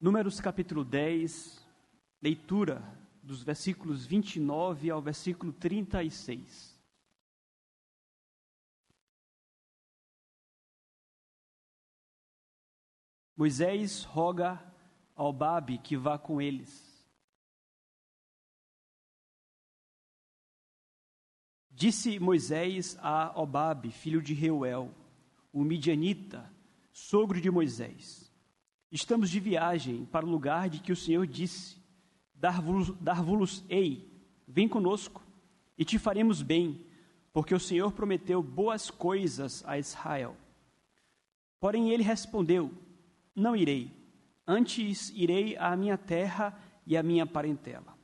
Números 0.00 0.40
capítulo 0.40 0.82
10, 0.82 1.62
leitura 2.22 2.82
dos 3.22 3.42
versículos 3.42 4.06
29 4.06 4.88
ao 4.88 5.02
versículo 5.02 5.52
36. 5.52 6.80
Moisés 13.36 14.04
roga 14.04 14.58
ao 15.14 15.34
Babe 15.34 15.76
que 15.76 15.98
vá 15.98 16.18
com 16.18 16.40
eles. 16.40 17.06
Disse 21.68 22.18
Moisés 22.18 22.96
a 23.00 23.38
Obabe, 23.38 23.90
filho 23.90 24.22
de 24.22 24.32
Reuel, 24.32 24.94
o 25.52 25.62
midianita, 25.62 26.50
sogro 26.90 27.38
de 27.38 27.50
Moisés: 27.50 28.29
Estamos 28.92 29.30
de 29.30 29.38
viagem 29.38 30.04
para 30.06 30.26
o 30.26 30.30
lugar 30.30 30.68
de 30.68 30.80
que 30.80 30.90
o 30.90 30.96
Senhor 30.96 31.26
disse: 31.26 31.76
Dar-vos-ei, 32.34 34.10
vem 34.48 34.68
conosco, 34.68 35.22
e 35.78 35.84
te 35.84 35.98
faremos 35.98 36.42
bem, 36.42 36.84
porque 37.32 37.54
o 37.54 37.60
Senhor 37.60 37.92
prometeu 37.92 38.42
boas 38.42 38.90
coisas 38.90 39.64
a 39.64 39.78
Israel. 39.78 40.36
Porém 41.60 41.90
ele 41.90 42.02
respondeu: 42.02 42.72
Não 43.34 43.54
irei, 43.54 43.92
antes 44.44 45.10
irei 45.10 45.56
à 45.56 45.76
minha 45.76 45.96
terra 45.96 46.58
e 46.84 46.96
à 46.96 47.02
minha 47.02 47.26
parentela. 47.26 47.96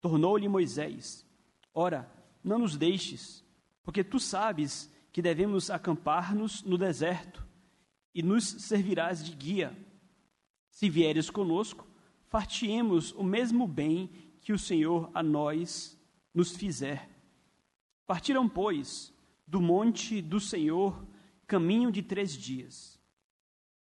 Tornou-lhe 0.00 0.48
Moisés: 0.48 1.26
Ora, 1.72 2.08
não 2.42 2.60
nos 2.60 2.76
deixes, 2.76 3.44
porque 3.82 4.04
tu 4.04 4.20
sabes 4.20 4.88
que 5.10 5.20
devemos 5.20 5.70
acampar-nos 5.70 6.62
no 6.62 6.78
deserto, 6.78 7.44
e 8.14 8.22
nos 8.22 8.44
servirás 8.44 9.24
de 9.24 9.34
guia. 9.34 9.76
Se 10.74 10.90
vieres 10.90 11.30
conosco, 11.30 11.86
fartiemos 12.26 13.12
o 13.12 13.22
mesmo 13.22 13.64
bem 13.64 14.10
que 14.40 14.52
o 14.52 14.58
Senhor 14.58 15.08
a 15.14 15.22
nós 15.22 15.96
nos 16.34 16.56
fizer. 16.56 17.08
Partiram, 18.08 18.48
pois, 18.48 19.14
do 19.46 19.60
monte 19.60 20.20
do 20.20 20.40
Senhor, 20.40 21.06
caminho 21.46 21.92
de 21.92 22.02
três 22.02 22.36
dias. 22.36 23.00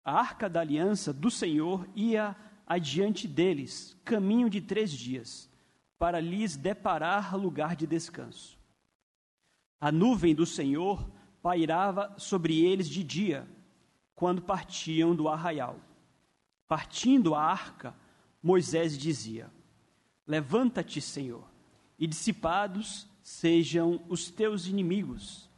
A 0.04 0.20
arca 0.20 0.50
da 0.50 0.60
aliança 0.60 1.14
do 1.14 1.30
Senhor 1.30 1.88
ia 1.96 2.36
adiante 2.66 3.26
deles, 3.26 3.96
caminho 4.04 4.50
de 4.50 4.60
três 4.60 4.92
dias, 4.92 5.50
para 5.98 6.20
lhes 6.20 6.58
deparar 6.58 7.34
lugar 7.38 7.74
de 7.74 7.86
descanso. 7.86 8.60
A 9.80 9.90
nuvem 9.90 10.34
do 10.34 10.44
Senhor 10.44 11.10
pairava 11.40 12.14
sobre 12.18 12.60
eles 12.60 12.86
de 12.86 13.02
dia, 13.02 13.48
quando 14.14 14.42
partiam 14.42 15.16
do 15.16 15.26
arraial. 15.26 15.80
Partindo 16.68 17.34
a 17.34 17.42
arca, 17.42 17.94
Moisés 18.42 18.98
dizia: 18.98 19.50
Levanta-te, 20.26 21.00
Senhor, 21.00 21.48
e 21.98 22.06
dissipados 22.06 23.08
sejam 23.22 24.04
os 24.08 24.30
teus 24.30 24.66
inimigos, 24.66 25.48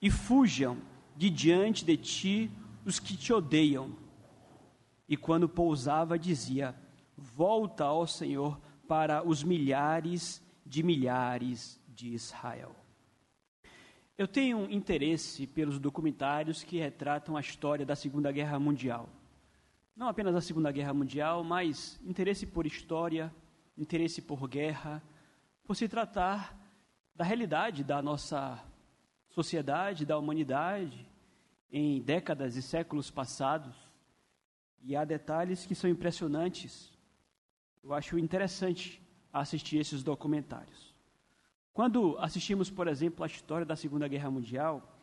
e 0.00 0.10
fujam 0.10 0.78
de 1.16 1.28
diante 1.28 1.84
de 1.84 1.96
ti 1.96 2.50
os 2.84 2.98
que 2.98 3.16
te 3.16 3.32
odeiam. 3.32 3.94
E 5.08 5.16
quando 5.16 5.48
pousava, 5.48 6.18
dizia: 6.18 6.74
Volta 7.16 7.84
ao 7.84 8.06
Senhor 8.06 8.58
para 8.86 9.26
os 9.26 9.42
milhares 9.42 10.42
de 10.64 10.82
milhares 10.82 11.78
de 11.88 12.08
Israel. 12.08 12.74
Eu 14.16 14.26
tenho 14.26 14.68
interesse 14.70 15.46
pelos 15.46 15.78
documentários 15.78 16.64
que 16.64 16.78
retratam 16.78 17.36
a 17.36 17.40
história 17.40 17.84
da 17.86 17.94
Segunda 17.94 18.32
Guerra 18.32 18.58
Mundial 18.58 19.08
não 19.98 20.06
apenas 20.06 20.36
a 20.36 20.40
Segunda 20.40 20.70
Guerra 20.70 20.94
Mundial, 20.94 21.42
mas 21.42 22.00
interesse 22.04 22.46
por 22.46 22.64
história, 22.64 23.34
interesse 23.76 24.22
por 24.22 24.46
guerra, 24.46 25.02
por 25.64 25.74
se 25.74 25.88
tratar 25.88 26.56
da 27.16 27.24
realidade 27.24 27.82
da 27.82 28.00
nossa 28.00 28.64
sociedade, 29.28 30.06
da 30.06 30.16
humanidade, 30.16 31.04
em 31.68 32.00
décadas 32.00 32.54
e 32.54 32.62
séculos 32.62 33.10
passados. 33.10 33.74
E 34.84 34.94
há 34.94 35.04
detalhes 35.04 35.66
que 35.66 35.74
são 35.74 35.90
impressionantes. 35.90 36.96
Eu 37.82 37.92
acho 37.92 38.20
interessante 38.20 39.02
assistir 39.32 39.78
esses 39.78 40.04
documentários. 40.04 40.94
Quando 41.72 42.16
assistimos, 42.20 42.70
por 42.70 42.86
exemplo, 42.86 43.24
a 43.24 43.26
história 43.26 43.66
da 43.66 43.74
Segunda 43.74 44.06
Guerra 44.06 44.30
Mundial, 44.30 44.96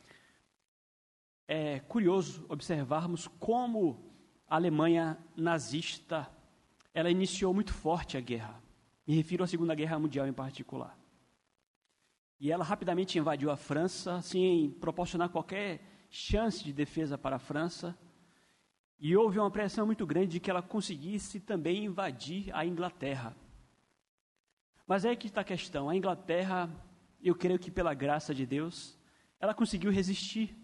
é 1.45 1.81
curioso 1.81 2.45
observarmos 2.47 3.27
como 3.27 4.14
a 4.47 4.55
Alemanha 4.55 5.17
nazista, 5.35 6.29
ela 6.93 7.09
iniciou 7.09 7.53
muito 7.53 7.73
forte 7.73 8.17
a 8.17 8.21
guerra. 8.21 8.61
Me 9.05 9.15
refiro 9.15 9.43
à 9.43 9.47
Segunda 9.47 9.75
Guerra 9.75 9.99
Mundial 9.99 10.27
em 10.27 10.33
particular. 10.33 10.97
E 12.39 12.51
ela 12.51 12.63
rapidamente 12.63 13.17
invadiu 13.17 13.49
a 13.49 13.57
França, 13.57 14.21
sem 14.21 14.69
proporcionar 14.71 15.29
qualquer 15.29 15.81
chance 16.09 16.63
de 16.63 16.73
defesa 16.73 17.17
para 17.17 17.37
a 17.37 17.39
França. 17.39 17.97
E 18.99 19.15
houve 19.15 19.39
uma 19.39 19.51
pressão 19.51 19.85
muito 19.85 20.05
grande 20.05 20.33
de 20.33 20.39
que 20.39 20.49
ela 20.49 20.61
conseguisse 20.61 21.39
também 21.39 21.85
invadir 21.85 22.55
a 22.55 22.65
Inglaterra. 22.65 23.35
Mas 24.87 25.05
é 25.05 25.09
aí 25.09 25.17
que 25.17 25.27
está 25.27 25.41
a 25.41 25.45
questão. 25.45 25.89
A 25.89 25.95
Inglaterra, 25.95 26.69
eu 27.21 27.35
creio 27.35 27.59
que 27.59 27.71
pela 27.71 27.93
graça 27.93 28.33
de 28.33 28.45
Deus, 28.45 28.97
ela 29.39 29.53
conseguiu 29.53 29.91
resistir 29.91 30.55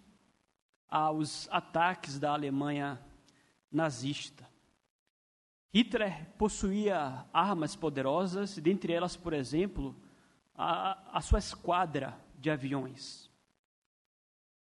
aos 0.88 1.48
ataques 1.50 2.20
da 2.20 2.32
Alemanha 2.32 3.00
nazista. 3.72 4.50
Hitler 5.74 6.28
possuía 6.38 7.26
armas 7.32 7.76
poderosas, 7.76 8.58
dentre 8.58 8.92
elas, 8.92 9.16
por 9.16 9.34
exemplo, 9.34 9.96
a, 10.54 11.18
a 11.18 11.22
sua 11.22 11.40
esquadra 11.40 12.20
de 12.38 12.50
aviões. 12.50 13.32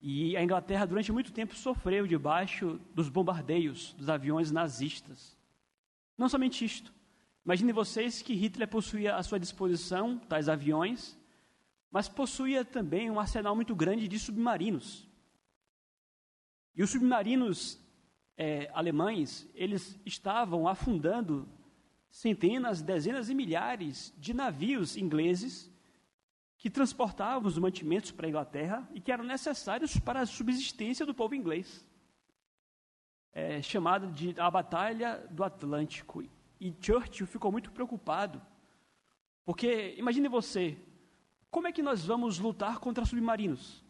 E 0.00 0.36
a 0.36 0.42
Inglaterra, 0.42 0.86
durante 0.86 1.12
muito 1.12 1.32
tempo, 1.32 1.54
sofreu 1.54 2.06
debaixo 2.06 2.80
dos 2.94 3.08
bombardeios 3.08 3.92
dos 3.94 4.08
aviões 4.08 4.50
nazistas. 4.50 5.36
Não 6.16 6.28
somente 6.28 6.64
isto. 6.64 6.94
Imagine 7.44 7.72
vocês 7.72 8.22
que 8.22 8.34
Hitler 8.34 8.68
possuía 8.68 9.16
à 9.16 9.22
sua 9.22 9.38
disposição 9.38 10.18
tais 10.18 10.48
aviões, 10.48 11.18
mas 11.90 12.08
possuía 12.08 12.64
também 12.64 13.10
um 13.10 13.20
arsenal 13.20 13.54
muito 13.54 13.74
grande 13.74 14.08
de 14.08 14.18
submarinos. 14.18 15.08
E 16.74 16.82
os 16.82 16.90
submarinos 16.90 17.78
é, 18.36 18.70
alemães, 18.74 19.48
eles 19.54 19.98
estavam 20.04 20.68
afundando 20.68 21.48
centenas, 22.10 22.82
dezenas 22.82 23.30
e 23.30 23.34
milhares 23.34 24.14
de 24.18 24.34
navios 24.34 24.96
ingleses 24.96 25.70
que 26.58 26.70
transportavam 26.70 27.46
os 27.46 27.58
mantimentos 27.58 28.10
para 28.10 28.26
a 28.26 28.28
Inglaterra 28.28 28.88
e 28.94 29.00
que 29.00 29.12
eram 29.12 29.24
necessários 29.24 29.98
para 29.98 30.20
a 30.20 30.26
subsistência 30.26 31.06
do 31.06 31.14
povo 31.14 31.34
inglês. 31.34 31.86
É, 33.32 33.60
chamada 33.60 34.06
de 34.06 34.34
a 34.40 34.50
Batalha 34.50 35.26
do 35.30 35.44
Atlântico. 35.44 36.24
E 36.58 36.74
Churchill 36.80 37.26
ficou 37.26 37.52
muito 37.52 37.70
preocupado, 37.70 38.40
porque 39.44 39.94
imagine 39.98 40.26
você, 40.26 40.78
como 41.50 41.68
é 41.68 41.72
que 41.72 41.82
nós 41.82 42.04
vamos 42.04 42.38
lutar 42.38 42.78
contra 42.78 43.04
submarinos? 43.04 43.84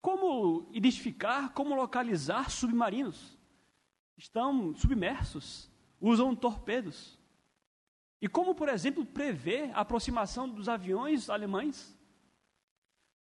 Como 0.00 0.68
identificar, 0.72 1.52
como 1.52 1.74
localizar 1.74 2.50
submarinos? 2.50 3.38
Estão 4.16 4.74
submersos, 4.74 5.70
usam 6.00 6.34
torpedos. 6.34 7.18
E 8.20 8.28
como, 8.28 8.54
por 8.54 8.68
exemplo, 8.68 9.04
prever 9.04 9.70
a 9.74 9.80
aproximação 9.80 10.48
dos 10.48 10.68
aviões 10.68 11.28
alemães? 11.30 11.96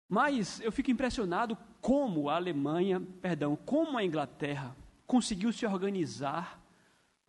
Mas 0.08 0.60
eu 0.62 0.72
fico 0.72 0.90
impressionado 0.90 1.56
como 1.80 2.30
a 2.30 2.36
Alemanha, 2.36 3.00
perdão, 3.22 3.56
como 3.56 3.98
a 3.98 4.04
Inglaterra 4.04 4.76
conseguiu 5.06 5.54
se 5.54 5.66
organizar 5.66 6.60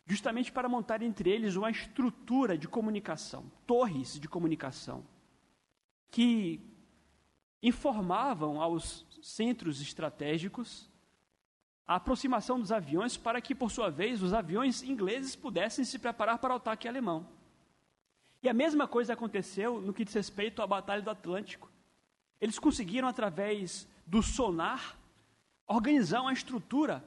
justamente 0.07 0.51
para 0.51 0.69
montar 0.69 1.03
entre 1.03 1.31
eles 1.31 1.55
uma 1.55 1.71
estrutura 1.71 2.59
de 2.59 2.67
comunicação, 2.67 3.45
torres 3.67 4.19
de 4.19 4.29
comunicação, 4.29 5.05
que 6.11 6.61
informavam 7.63 8.61
aos 8.61 9.07
centros 9.23 9.81
estratégicos 9.81 10.91
a 11.91 11.97
aproximação 11.97 12.61
dos 12.61 12.71
aviões 12.71 13.17
para 13.17 13.41
que, 13.41 13.53
por 13.53 13.69
sua 13.69 13.91
vez, 13.91 14.23
os 14.23 14.33
aviões 14.33 14.81
ingleses 14.81 15.35
pudessem 15.35 15.85
se 15.85 15.99
preparar 15.99 16.39
para 16.39 16.55
o 16.55 16.57
ataque 16.57 16.87
alemão. 16.87 17.27
E 18.41 18.49
a 18.49 18.55
mesma 18.55 18.87
coisa 18.87 19.15
aconteceu 19.15 19.81
no 19.81 19.93
que 19.93 20.05
diz 20.05 20.15
respeito 20.15 20.63
à 20.63 20.69
Batalha 20.69 21.03
do 21.03 21.11
Atlântico. 21.11 21.69
Eles 22.41 22.61
conseguiram, 22.61 23.09
através 23.09 23.89
do 24.07 24.23
sonar, 24.23 24.97
organizar 25.67 26.21
uma 26.21 26.33
estrutura 26.33 27.05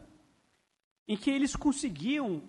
em 1.07 1.15
que 1.15 1.31
eles 1.31 1.55
conseguiam, 1.55 2.43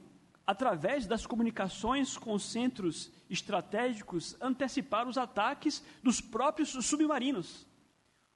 através 0.45 1.07
das 1.07 1.25
comunicações 1.25 2.19
com 2.19 2.35
os 2.35 2.43
centros 2.43 3.13
estratégicos, 3.31 4.37
antecipar 4.41 5.07
os 5.07 5.17
ataques 5.17 5.85
dos 6.03 6.21
próprios 6.21 6.71
submarinos. 6.71 7.65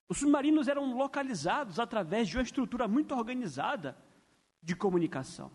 Os 0.08 0.18
submarinos 0.18 0.68
eram 0.68 0.96
localizados 0.96 1.78
através 1.78 2.28
de 2.28 2.36
uma 2.36 2.42
estrutura 2.42 2.88
muito 2.88 3.14
organizada 3.14 3.96
de 4.62 4.74
comunicação. 4.74 5.50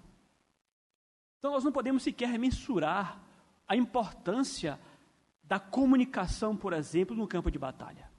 Então 1.39 1.51
nós 1.51 1.63
não 1.63 1.71
podemos 1.71 2.03
sequer 2.03 2.37
mensurar 2.37 3.21
a 3.67 3.75
importância 3.75 4.79
da 5.43 5.59
comunicação, 5.59 6.55
por 6.55 6.71
exemplo, 6.71 7.15
no 7.15 7.27
campo 7.27 7.49
de 7.49 7.57
batalha. 7.57 8.09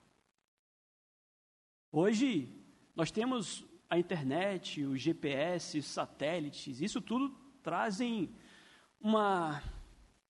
Hoje, 1.90 2.52
nós 2.94 3.10
temos 3.10 3.64
a 3.88 3.98
internet, 3.98 4.84
o 4.84 4.96
GPS, 4.96 5.78
os 5.78 5.86
satélites, 5.86 6.80
isso 6.80 7.00
tudo 7.00 7.30
trazem 7.62 8.34
uma, 9.00 9.62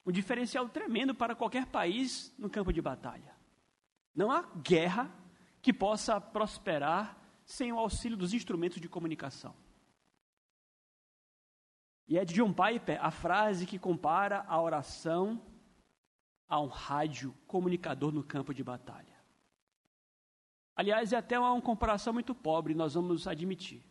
um 0.05 0.13
diferencial 0.13 0.69
tremendo 0.69 1.15
para 1.15 1.35
qualquer 1.35 1.67
país 1.67 2.33
no 2.39 2.51
campo 2.51 2.73
de 2.73 2.83
batalha. 2.83 3.35
Não 4.15 4.31
há 4.31 4.43
guerra 4.43 5.11
que 5.65 5.73
possa 5.73 6.21
prosperar 6.21 7.19
sem 7.43 7.73
o 7.73 7.79
auxílio 7.79 8.19
dos 8.19 8.35
instrumentos 8.35 8.79
de 8.83 8.87
comunicação. 8.87 9.55
E 12.07 12.19
é 12.19 12.25
de 12.25 12.35
John 12.35 12.53
Piper 12.53 13.03
a 13.03 13.11
frase 13.11 13.65
que 13.65 13.79
compara 13.79 14.45
a 14.47 14.61
oração 14.61 15.41
a 16.47 16.61
um 16.61 16.67
rádio 16.67 17.35
comunicador 17.47 18.13
no 18.13 18.23
campo 18.23 18.53
de 18.53 18.63
batalha. 18.63 19.17
Aliás, 20.77 21.15
é 21.15 21.17
até 21.17 21.41
uma 21.41 21.59
comparação 21.63 22.13
muito 22.13 22.35
pobre, 22.35 22.75
nós 22.75 22.93
vamos 22.93 23.27
admitir. 23.27 23.83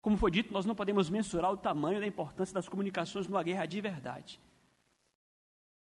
Como 0.00 0.16
foi 0.16 0.30
dito, 0.30 0.52
nós 0.52 0.64
não 0.64 0.76
podemos 0.76 1.10
mensurar 1.10 1.50
o 1.50 1.56
tamanho 1.56 1.98
da 1.98 2.06
importância 2.06 2.54
das 2.54 2.68
comunicações 2.68 3.26
numa 3.26 3.42
guerra 3.42 3.66
de 3.66 3.80
verdade. 3.80 4.40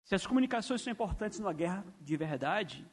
Se 0.04 0.16
as 0.16 0.28
comunicações 0.28 0.82
são 0.82 0.92
importantes 0.92 1.40
numa 1.40 1.54
guerra 1.54 1.86
de 2.02 2.18
verdade, 2.18 2.86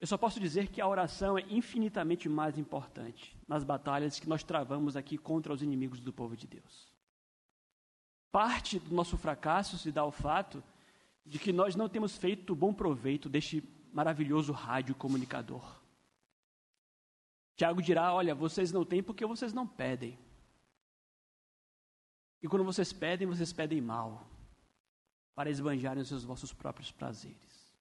eu 0.00 0.06
só 0.06 0.18
posso 0.18 0.38
dizer 0.38 0.68
que 0.68 0.80
a 0.80 0.86
oração 0.86 1.38
é 1.38 1.42
infinitamente 1.48 2.28
mais 2.28 2.58
importante 2.58 3.36
nas 3.48 3.64
batalhas 3.64 4.20
que 4.20 4.28
nós 4.28 4.42
travamos 4.42 4.96
aqui 4.96 5.16
contra 5.16 5.52
os 5.52 5.62
inimigos 5.62 6.00
do 6.00 6.12
povo 6.12 6.36
de 6.36 6.46
Deus. 6.46 6.94
Parte 8.30 8.78
do 8.78 8.94
nosso 8.94 9.16
fracasso 9.16 9.78
se 9.78 9.90
dá 9.90 10.02
ao 10.02 10.12
fato 10.12 10.62
de 11.24 11.38
que 11.38 11.52
nós 11.52 11.74
não 11.74 11.88
temos 11.88 12.16
feito 12.16 12.54
bom 12.54 12.74
proveito 12.74 13.28
deste 13.28 13.64
maravilhoso 13.92 14.52
rádio 14.52 14.94
comunicador. 14.94 15.64
Tiago 17.56 17.80
dirá: 17.80 18.12
Olha, 18.12 18.34
vocês 18.34 18.70
não 18.70 18.84
têm 18.84 19.02
porque 19.02 19.24
vocês 19.24 19.54
não 19.54 19.66
pedem. 19.66 20.18
E 22.42 22.46
quando 22.46 22.64
vocês 22.64 22.92
pedem, 22.92 23.26
vocês 23.26 23.50
pedem 23.52 23.80
mal, 23.80 24.28
para 25.34 25.48
esbanjarem 25.48 26.02
os 26.02 26.08
seus 26.08 26.22
vossos 26.22 26.52
próprios 26.52 26.92
prazeres. 26.92 27.74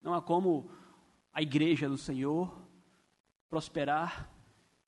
Não 0.00 0.14
há 0.14 0.22
como 0.22 0.70
a 1.36 1.42
igreja 1.42 1.86
do 1.86 1.98
Senhor 1.98 2.50
prosperar 3.50 4.32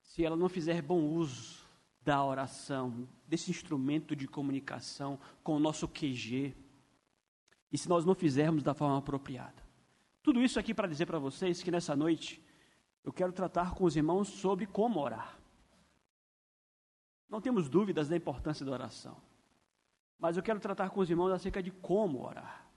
se 0.01 0.25
ela 0.25 0.35
não 0.35 0.49
fizer 0.49 0.81
bom 0.81 1.05
uso 1.05 1.63
da 2.01 2.25
oração, 2.25 3.07
desse 3.27 3.51
instrumento 3.51 4.17
de 4.17 4.27
comunicação 4.27 5.21
com 5.45 5.57
o 5.57 5.61
nosso 5.61 5.87
QG, 5.87 6.57
e 7.71 7.77
se 7.77 7.87
nós 7.87 8.07
não 8.07 8.15
fizermos 8.15 8.63
da 8.63 8.73
forma 8.73 8.97
apropriada. 8.97 9.63
Tudo 10.23 10.43
isso 10.43 10.59
aqui 10.59 10.73
para 10.73 10.89
dizer 10.89 11.05
para 11.05 11.19
vocês 11.19 11.63
que 11.63 11.71
nessa 11.71 11.95
noite 11.95 12.43
eu 13.05 13.13
quero 13.13 13.31
tratar 13.31 13.75
com 13.75 13.85
os 13.85 13.95
irmãos 13.95 14.29
sobre 14.29 14.65
como 14.65 15.01
orar. 15.01 15.39
Não 17.29 17.43
temos 17.43 17.69
dúvidas 17.69 18.09
da 18.09 18.17
importância 18.17 18.65
da 18.65 18.73
oração, 18.73 19.21
mas 20.19 20.39
eu 20.39 20.43
quero 20.43 20.61
tratar 20.61 20.89
com 20.89 21.01
os 21.01 21.11
irmãos 21.11 21.31
acerca 21.31 21.63
de 21.63 21.71
como 21.71 22.27
orar. 22.27 22.68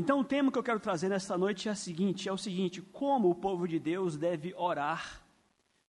Então, 0.00 0.20
o 0.20 0.24
tema 0.24 0.52
que 0.52 0.56
eu 0.56 0.62
quero 0.62 0.78
trazer 0.78 1.08
nesta 1.08 1.36
noite 1.36 1.68
é, 1.68 1.74
seguinte, 1.74 2.28
é 2.28 2.32
o 2.32 2.38
seguinte: 2.38 2.80
como 2.80 3.28
o 3.28 3.34
povo 3.34 3.66
de 3.66 3.80
Deus 3.80 4.16
deve 4.16 4.54
orar 4.54 5.26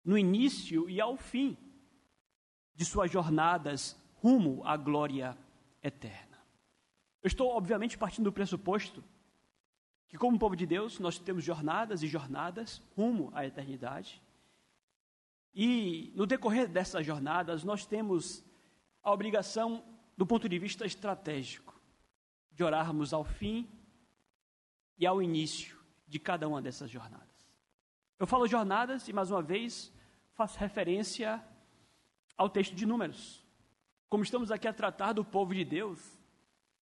no 0.02 0.16
início 0.16 0.88
e 0.88 0.98
ao 0.98 1.14
fim 1.18 1.58
de 2.74 2.86
suas 2.86 3.10
jornadas 3.10 4.00
rumo 4.22 4.62
à 4.64 4.78
glória 4.78 5.36
eterna. 5.82 6.38
Eu 7.22 7.28
estou, 7.28 7.50
obviamente, 7.50 7.98
partindo 7.98 8.24
do 8.24 8.32
pressuposto 8.32 9.04
que, 10.08 10.16
como 10.16 10.38
povo 10.38 10.56
de 10.56 10.64
Deus, 10.64 10.98
nós 10.98 11.18
temos 11.18 11.44
jornadas 11.44 12.02
e 12.02 12.06
jornadas 12.06 12.80
rumo 12.96 13.30
à 13.34 13.44
eternidade. 13.44 14.22
E 15.54 16.14
no 16.16 16.24
decorrer 16.24 16.66
dessas 16.66 17.04
jornadas, 17.04 17.62
nós 17.62 17.84
temos 17.84 18.42
a 19.02 19.12
obrigação, 19.12 19.84
do 20.16 20.24
ponto 20.24 20.48
de 20.48 20.58
vista 20.58 20.86
estratégico, 20.86 21.78
de 22.52 22.64
orarmos 22.64 23.12
ao 23.12 23.22
fim 23.22 23.68
e 24.98 25.06
ao 25.06 25.22
início 25.22 25.78
de 26.06 26.18
cada 26.18 26.48
uma 26.48 26.60
dessas 26.60 26.90
jornadas. 26.90 27.28
Eu 28.18 28.26
falo 28.26 28.48
jornadas 28.48 29.06
e, 29.08 29.12
mais 29.12 29.30
uma 29.30 29.42
vez, 29.42 29.92
faço 30.32 30.58
referência 30.58 31.42
ao 32.36 32.50
texto 32.50 32.74
de 32.74 32.84
Números. 32.84 33.44
Como 34.08 34.24
estamos 34.24 34.50
aqui 34.50 34.66
a 34.66 34.72
tratar 34.72 35.12
do 35.12 35.24
povo 35.24 35.54
de 35.54 35.64
Deus, 35.64 36.00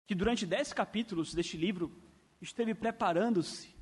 que 0.05 0.13
durante 0.13 0.45
dez 0.45 0.73
capítulos 0.73 1.33
deste 1.33 1.57
livro 1.57 1.91
esteve 2.41 2.75
preparando-se 2.75 3.73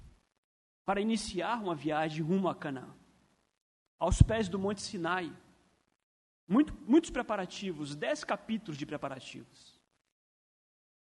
para 0.86 1.02
iniciar 1.02 1.62
uma 1.62 1.76
viagem 1.76 2.24
rumo 2.24 2.48
a 2.48 2.56
Canaã, 2.56 2.94
aos 4.00 4.22
pés 4.22 4.48
do 4.48 4.60
Monte 4.60 4.82
Sinai. 4.82 5.32
Muito, 6.48 6.74
muitos 6.88 7.10
preparativos, 7.10 7.96
dez 7.96 8.24
capítulos 8.24 8.78
de 8.78 8.86
preparativos. 8.86 9.81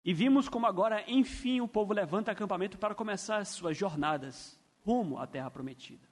E 0.03 0.13
vimos 0.13 0.49
como 0.49 0.65
agora, 0.65 1.03
enfim, 1.07 1.61
o 1.61 1.67
povo 1.67 1.93
levanta 1.93 2.31
acampamento 2.31 2.77
para 2.77 2.95
começar 2.95 3.37
as 3.37 3.49
suas 3.49 3.77
jornadas 3.77 4.59
rumo 4.83 5.19
à 5.19 5.27
terra 5.27 5.51
prometida. 5.51 6.09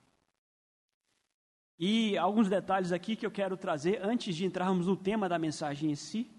E 1.78 2.18
alguns 2.18 2.48
detalhes 2.48 2.92
aqui 2.92 3.16
que 3.16 3.26
eu 3.26 3.32
quero 3.32 3.58
trazer 3.58 4.00
antes 4.04 4.36
de 4.36 4.46
entrarmos 4.46 4.86
no 4.86 4.96
tema 4.96 5.28
da 5.28 5.40
mensagem 5.40 5.90
em 5.90 5.96
si. 5.96 6.30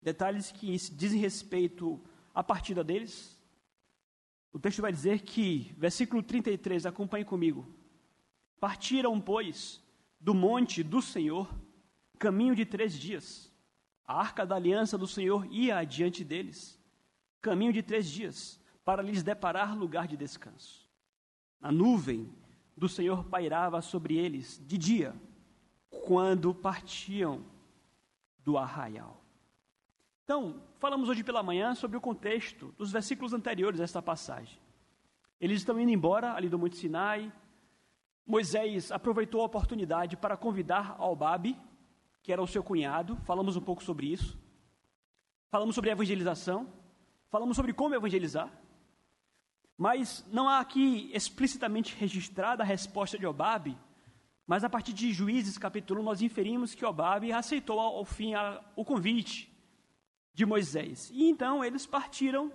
Detalhes 0.00 0.52
que 0.52 0.66
dizem 0.94 1.20
respeito 1.20 2.00
à 2.32 2.42
partida 2.44 2.84
deles. 2.84 3.36
O 4.52 4.58
texto 4.58 4.82
vai 4.82 4.92
dizer 4.92 5.22
que, 5.22 5.74
versículo 5.76 6.22
33, 6.22 6.86
acompanhe 6.86 7.24
comigo. 7.24 7.66
Partiram, 8.60 9.20
pois, 9.20 9.82
do 10.20 10.34
monte 10.34 10.82
do 10.82 11.02
Senhor, 11.02 11.52
caminho 12.18 12.54
de 12.54 12.64
três 12.64 12.92
dias 12.92 13.49
a 14.06 14.18
arca 14.18 14.44
da 14.44 14.56
aliança 14.56 14.98
do 14.98 15.06
Senhor 15.06 15.46
ia 15.50 15.78
adiante 15.78 16.24
deles, 16.24 16.78
caminho 17.40 17.72
de 17.72 17.82
três 17.82 18.08
dias, 18.08 18.60
para 18.84 19.02
lhes 19.02 19.22
deparar 19.22 19.76
lugar 19.76 20.06
de 20.08 20.16
descanso. 20.16 20.88
A 21.60 21.70
nuvem 21.70 22.32
do 22.76 22.88
Senhor 22.88 23.24
pairava 23.24 23.80
sobre 23.82 24.16
eles 24.16 24.60
de 24.66 24.78
dia, 24.78 25.14
quando 26.04 26.54
partiam 26.54 27.44
do 28.38 28.56
arraial. 28.56 29.20
Então, 30.24 30.62
falamos 30.78 31.08
hoje 31.08 31.24
pela 31.24 31.42
manhã 31.42 31.74
sobre 31.74 31.96
o 31.96 32.00
contexto 32.00 32.72
dos 32.78 32.92
versículos 32.92 33.32
anteriores 33.32 33.80
a 33.80 33.84
esta 33.84 34.00
passagem. 34.00 34.58
Eles 35.40 35.58
estão 35.58 35.78
indo 35.80 35.90
embora 35.90 36.34
ali 36.34 36.48
do 36.48 36.58
Monte 36.58 36.76
Sinai. 36.76 37.32
Moisés 38.26 38.92
aproveitou 38.92 39.40
a 39.40 39.46
oportunidade 39.46 40.16
para 40.16 40.36
convidar 40.36 40.94
Albabe, 40.98 41.58
que 42.22 42.32
era 42.32 42.42
o 42.42 42.46
seu 42.46 42.62
cunhado, 42.62 43.16
falamos 43.24 43.56
um 43.56 43.60
pouco 43.60 43.82
sobre 43.82 44.06
isso. 44.06 44.38
Falamos 45.50 45.74
sobre 45.74 45.90
evangelização, 45.90 46.72
falamos 47.28 47.56
sobre 47.56 47.72
como 47.72 47.94
evangelizar. 47.94 48.50
Mas 49.76 50.24
não 50.30 50.48
há 50.48 50.60
aqui 50.60 51.10
explicitamente 51.12 51.96
registrada 51.96 52.62
a 52.62 52.66
resposta 52.66 53.18
de 53.18 53.26
Obabe, 53.26 53.76
mas 54.46 54.62
a 54.62 54.68
partir 54.68 54.92
de 54.92 55.12
Juízes 55.12 55.56
capítulo 55.56 56.00
1 56.00 56.04
nós 56.04 56.22
inferimos 56.22 56.74
que 56.74 56.84
Obabe 56.84 57.32
aceitou 57.32 57.80
ao 57.80 58.04
fim 58.04 58.34
a, 58.34 58.62
o 58.76 58.84
convite 58.84 59.50
de 60.34 60.44
Moisés. 60.44 61.10
E 61.12 61.28
então 61.28 61.64
eles 61.64 61.86
partiram 61.86 62.52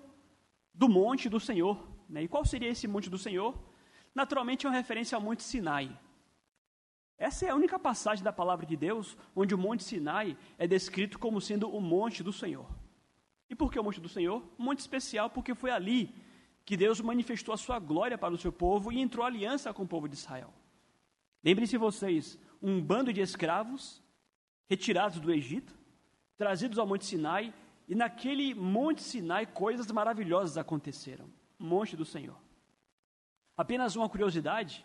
do 0.74 0.88
monte 0.88 1.27
do 1.27 1.39
Senhor. 1.39 1.88
Né? 2.07 2.24
E 2.24 2.27
qual 2.27 2.45
seria 2.45 2.69
esse 2.69 2.88
monte 2.88 3.10
do 3.10 3.17
Senhor? 3.17 3.57
Naturalmente 4.13 4.65
é 4.65 4.69
uma 4.69 4.75
referência 4.75 5.15
ao 5.15 5.22
monte 5.22 5.43
Sinai. 5.43 5.98
Essa 7.17 7.45
é 7.45 7.50
a 7.50 7.55
única 7.55 7.79
passagem 7.79 8.24
da 8.24 8.34
palavra 8.34 8.65
de 8.65 8.75
Deus 8.75 9.17
onde 9.36 9.55
o 9.55 9.57
Monte 9.57 9.84
Sinai 9.84 10.38
é 10.57 10.67
descrito 10.67 11.17
como 11.17 11.39
sendo 11.39 11.69
o 11.69 11.79
monte 11.79 12.22
do 12.22 12.34
Senhor. 12.34 12.67
E 13.50 13.55
por 13.55 13.72
que 13.72 13.79
o 13.79 13.84
monte 13.84 14.01
do 14.01 14.10
Senhor? 14.10 14.43
Um 14.60 14.63
monte 14.63 14.79
especial 14.79 15.29
porque 15.29 15.55
foi 15.55 15.72
ali 15.72 16.13
que 16.65 16.75
Deus 16.75 17.00
manifestou 17.00 17.53
a 17.53 17.57
sua 17.57 17.79
glória 17.79 18.17
para 18.17 18.34
o 18.34 18.38
seu 18.38 18.51
povo 18.51 18.91
e 18.91 19.00
entrou 19.00 19.25
aliança 19.25 19.74
com 19.74 19.84
o 19.84 19.88
povo 19.88 20.10
de 20.10 20.15
Israel. 20.15 20.51
Lembrem-se 21.43 21.77
vocês, 21.77 22.39
um 22.62 22.81
bando 22.81 23.13
de 23.13 23.22
escravos 23.22 24.03
retirados 24.67 25.19
do 25.19 25.31
Egito, 25.31 25.77
trazidos 26.36 26.79
ao 26.79 26.88
Monte 26.88 27.05
Sinai, 27.05 27.53
e 27.88 27.93
naquele 27.93 28.55
Monte 28.55 29.03
Sinai 29.03 29.45
coisas 29.45 29.89
maravilhosas 29.91 30.57
aconteceram. 30.57 31.29
Monte 31.60 31.95
do 31.95 32.03
Senhor. 32.03 32.36
Apenas 33.55 33.95
uma 33.95 34.10
curiosidade, 34.10 34.84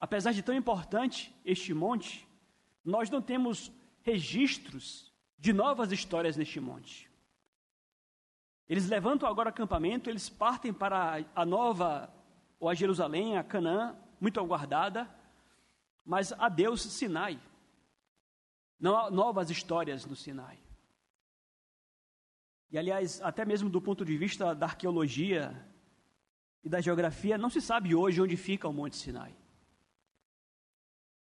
Apesar 0.00 0.32
de 0.32 0.42
tão 0.42 0.54
importante 0.54 1.34
este 1.44 1.74
monte, 1.74 2.26
nós 2.82 3.10
não 3.10 3.20
temos 3.20 3.70
registros 4.02 5.12
de 5.38 5.52
novas 5.52 5.92
histórias 5.92 6.36
neste 6.36 6.58
monte. 6.58 7.10
Eles 8.66 8.88
levantam 8.88 9.28
agora 9.28 9.50
acampamento, 9.50 10.08
eles 10.08 10.28
partem 10.28 10.72
para 10.72 11.24
a 11.34 11.44
nova, 11.44 12.12
ou 12.58 12.68
a 12.68 12.74
Jerusalém, 12.74 13.36
a 13.36 13.44
Canaã, 13.44 13.96
muito 14.20 14.40
aguardada, 14.40 15.08
mas 16.04 16.32
a 16.32 16.48
Deus 16.48 16.80
Sinai. 16.82 17.38
Não 18.78 18.96
há 18.96 19.10
novas 19.10 19.50
histórias 19.50 20.06
no 20.06 20.16
Sinai. 20.16 20.58
E, 22.70 22.78
aliás, 22.78 23.20
até 23.22 23.44
mesmo 23.44 23.68
do 23.68 23.82
ponto 23.82 24.04
de 24.04 24.16
vista 24.16 24.54
da 24.54 24.66
arqueologia 24.66 25.66
e 26.62 26.68
da 26.68 26.80
geografia, 26.80 27.36
não 27.36 27.50
se 27.50 27.60
sabe 27.60 27.94
hoje 27.94 28.22
onde 28.22 28.36
fica 28.36 28.68
o 28.68 28.72
Monte 28.72 28.96
Sinai. 28.96 29.34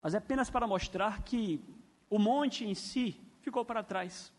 Mas 0.03 0.15
é 0.15 0.19
apenas 0.19 0.51
para 0.51 0.67
mostrar 0.67 1.23
que 1.23 1.65
o 2.11 2.19
monte 2.19 2.65
em 2.65 2.75
si 2.75 3.17
ficou 3.41 3.65
para 3.65 3.85
trás. 3.85 4.33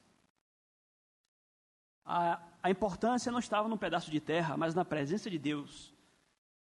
A, 2.06 2.42
a 2.62 2.70
importância 2.70 3.32
não 3.32 3.40
estava 3.40 3.70
num 3.70 3.78
pedaço 3.78 4.12
de 4.12 4.20
terra, 4.20 4.58
mas 4.58 4.76
na 4.76 4.84
presença 4.84 5.30
de 5.30 5.40
Deus, 5.40 5.94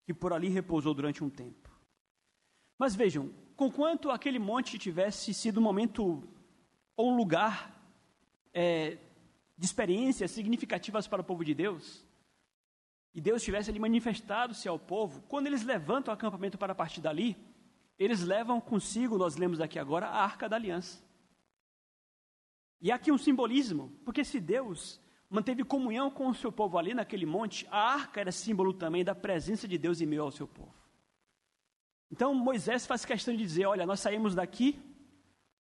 que 0.05 0.13
por 0.13 0.31
ali 0.31 0.47
repousou 0.47 0.93
durante 0.93 1.23
um 1.23 1.29
tempo. 1.29 1.69
Mas 2.77 2.95
vejam, 2.95 3.29
conquanto 3.55 4.09
aquele 4.09 4.39
monte 4.39 4.79
tivesse 4.79 5.33
sido 5.33 5.59
um 5.59 5.63
momento 5.63 6.23
ou 6.95 7.11
um 7.11 7.17
lugar 7.17 7.75
é, 8.53 8.97
de 9.57 9.65
experiências 9.65 10.31
significativas 10.31 11.07
para 11.07 11.21
o 11.21 11.25
povo 11.25 11.43
de 11.43 11.53
Deus, 11.53 12.05
e 13.13 13.21
Deus 13.21 13.43
tivesse 13.43 13.69
ali 13.69 13.79
manifestado-se 13.79 14.67
ao 14.67 14.77
povo, 14.77 15.21
quando 15.29 15.47
eles 15.47 15.63
levantam 15.63 16.13
o 16.13 16.15
acampamento 16.15 16.57
para 16.57 16.75
partir 16.75 16.99
dali, 16.99 17.37
eles 17.97 18.21
levam 18.21 18.59
consigo, 18.59 19.17
nós 19.17 19.35
lemos 19.37 19.61
aqui 19.61 19.79
agora, 19.79 20.07
a 20.07 20.23
arca 20.23 20.49
da 20.49 20.55
aliança. 20.55 21.03
E 22.81 22.91
aqui 22.91 23.11
um 23.11 23.17
simbolismo, 23.17 23.91
porque 24.03 24.23
se 24.23 24.39
Deus 24.39 24.99
manteve 25.29 25.63
comunhão 25.63 26.11
com 26.11 26.27
o 26.27 26.35
seu 26.35 26.51
povo 26.51 26.77
ali 26.77 26.93
naquele 26.93 27.25
monte, 27.25 27.67
a 27.71 27.93
arca 27.93 28.19
era 28.19 28.31
símbolo 28.31 28.73
também 28.73 29.03
da 29.03 29.15
presença 29.15 29.67
de 29.67 29.77
Deus 29.77 30.01
em 30.01 30.05
meio 30.05 30.23
ao 30.23 30.31
seu 30.31 30.47
povo. 30.47 30.73
Então 32.11 32.33
Moisés 32.33 32.85
faz 32.85 33.03
questão 33.03 33.35
de 33.35 33.41
dizer: 33.41 33.65
olha, 33.65 33.85
nós 33.85 33.99
saímos 33.99 34.35
daqui, 34.35 34.79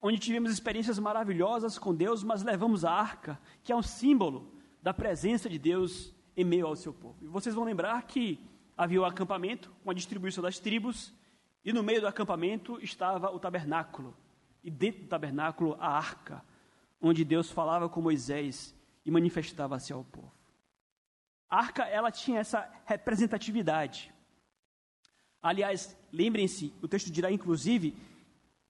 onde 0.02 0.18
tivemos 0.18 0.50
experiências 0.50 0.98
maravilhosas 0.98 1.78
com 1.78 1.94
Deus, 1.94 2.22
mas 2.22 2.42
levamos 2.42 2.84
a 2.84 2.90
arca, 2.90 3.40
que 3.62 3.72
é 3.72 3.76
um 3.76 3.82
símbolo 3.82 4.52
da 4.82 4.92
presença 4.92 5.48
de 5.48 5.58
Deus 5.58 6.12
em 6.36 6.44
meio 6.44 6.66
ao 6.66 6.76
seu 6.76 6.92
povo. 6.92 7.16
E 7.22 7.26
vocês 7.26 7.54
vão 7.54 7.64
lembrar 7.64 8.02
que 8.02 8.38
havia 8.76 9.00
o 9.00 9.04
acampamento, 9.04 9.72
com 9.82 9.90
a 9.90 9.94
distribuição 9.94 10.42
das 10.42 10.58
tribos, 10.58 11.14
e 11.64 11.73
no 11.73 11.83
meio 11.83 12.00
do 12.00 12.06
acampamento 12.06 12.78
estava 12.83 13.30
o 13.30 13.38
tabernáculo, 13.38 14.14
e 14.62 14.71
dentro 14.71 15.02
do 15.02 15.09
tabernáculo 15.09 15.76
a 15.80 15.88
arca, 15.88 16.44
onde 17.00 17.25
Deus 17.25 17.50
falava 17.50 17.88
com 17.88 18.00
Moisés 18.00 18.75
e 19.04 19.11
manifestava-se 19.11 19.92
ao 19.92 20.04
povo. 20.04 20.33
A 21.49 21.59
arca, 21.59 21.85
ela 21.85 22.11
tinha 22.11 22.40
essa 22.40 22.71
representatividade. 22.85 24.12
Aliás, 25.42 25.97
lembrem-se, 26.12 26.73
o 26.83 26.88
texto 26.88 27.11
dirá 27.11 27.30
inclusive, 27.30 27.97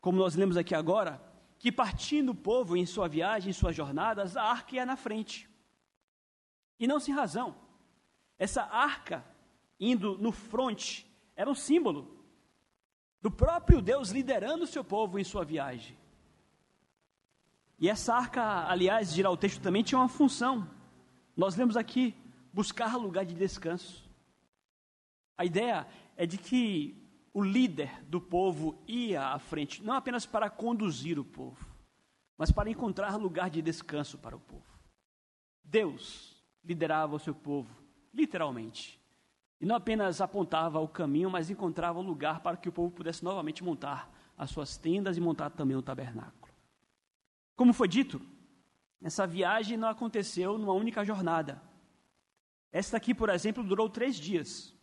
como 0.01 0.19
nós 0.19 0.35
lemos 0.35 0.57
aqui 0.57 0.75
agora, 0.75 1.23
que 1.59 1.73
partindo 1.73 2.31
o 2.31 2.35
povo 2.35 2.77
em 2.77 2.85
sua 2.85 3.09
viagem, 3.09 3.51
em 3.51 3.55
suas 3.55 3.75
jornadas, 3.75 4.37
a 4.37 4.43
arca 4.43 4.75
ia 4.75 4.85
na 4.85 4.97
frente. 4.97 5.49
E 6.79 6.87
não 6.87 7.01
sem 7.01 7.15
razão. 7.15 7.57
Essa 8.39 8.65
arca 8.65 9.25
indo 9.79 10.19
no 10.19 10.33
fronte 10.33 11.07
era 11.37 11.49
um 11.49 11.55
símbolo 11.55 12.14
do 13.25 13.31
próprio 13.31 13.81
Deus 13.81 14.11
liderando 14.11 14.65
o 14.65 14.67
seu 14.67 14.85
povo 14.85 15.19
em 15.19 15.25
sua 15.25 15.47
viagem. 15.47 15.97
E 17.79 17.89
essa 17.89 18.15
arca, 18.15 18.69
aliás, 18.69 19.15
dirá 19.15 19.31
o 19.31 19.37
texto 19.37 19.63
também, 19.63 19.83
tinha 19.83 19.99
uma 19.99 20.11
função. 20.11 20.69
Nós 21.35 21.57
lemos 21.57 21.75
aqui, 21.75 22.15
buscar 22.53 22.99
lugar 22.99 23.25
de 23.25 23.35
descanso. 23.35 24.07
A 25.39 25.45
ideia 25.47 25.87
é 26.19 26.27
de 26.27 26.37
que 26.37 27.03
o 27.33 27.43
líder 27.43 28.05
do 28.05 28.21
povo 28.21 28.79
ia 28.87 29.29
à 29.29 29.39
frente, 29.39 29.83
não 29.83 29.95
apenas 29.95 30.27
para 30.27 30.51
conduzir 30.51 31.19
o 31.19 31.25
povo, 31.25 31.67
mas 32.37 32.53
para 32.53 32.69
encontrar 32.69 33.17
lugar 33.17 33.49
de 33.49 33.63
descanso 33.63 34.19
para 34.19 34.37
o 34.37 34.41
povo. 34.41 34.79
Deus 35.65 36.45
liderava 36.63 37.17
o 37.17 37.19
seu 37.19 37.35
povo, 37.35 37.75
literalmente. 38.13 39.03
E 39.61 39.67
não 39.67 39.77
apenas 39.77 40.21
apontava 40.21 40.81
o 40.81 40.89
caminho, 40.89 41.31
mas 41.31 41.51
encontrava 41.51 41.99
o 41.99 42.03
lugar 42.03 42.41
para 42.41 42.57
que 42.57 42.69
o 42.69 42.73
povo 42.73 42.91
pudesse 42.91 43.25
novamente 43.25 43.63
montar 43.63 44.13
as 44.37 44.51
suas 44.51 44.77
tendas 44.77 45.17
e 45.17 45.21
montar 45.21 45.51
também 45.51 45.77
o 45.77 45.83
tabernáculo. 45.83 46.53
Como 47.57 47.73
foi 47.73 47.87
dito, 47.87 48.21
essa 49.01 49.27
viagem 49.27 49.77
não 49.77 49.89
aconteceu 49.89 50.59
numa 50.59 50.73
única 50.73 51.05
jornada. 51.05 51.63
Esta 52.73 52.97
aqui, 52.97 53.15
por 53.15 53.29
exemplo, 53.29 53.63
durou 53.63 53.89
três 53.89 54.17
dias. 54.17 54.75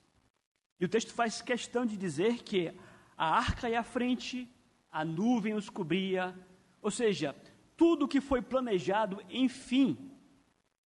E 0.79 0.85
o 0.85 0.89
texto 0.89 1.13
faz 1.13 1.41
questão 1.41 1.85
de 1.85 1.97
dizer 1.97 2.43
que 2.43 2.73
a 3.17 3.37
arca 3.37 3.69
ia 3.69 3.81
à 3.81 3.83
frente, 3.83 4.49
a 4.91 5.03
nuvem 5.03 5.53
os 5.53 5.69
cobria, 5.69 6.33
ou 6.81 6.89
seja, 6.89 7.35
tudo 7.75 8.07
que 8.07 8.21
foi 8.21 8.41
planejado, 8.41 9.21
enfim, 9.29 10.11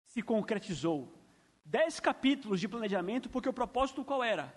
se 0.05 0.21
concretizou. 0.21 1.21
Dez 1.63 2.00
capítulos 2.00 2.60
de 2.60 2.68
planejamento, 2.68 3.30
porque 3.30 3.50
o 3.50 3.53
propósito 3.53 4.03
qual 4.03 4.24
era? 4.24 4.53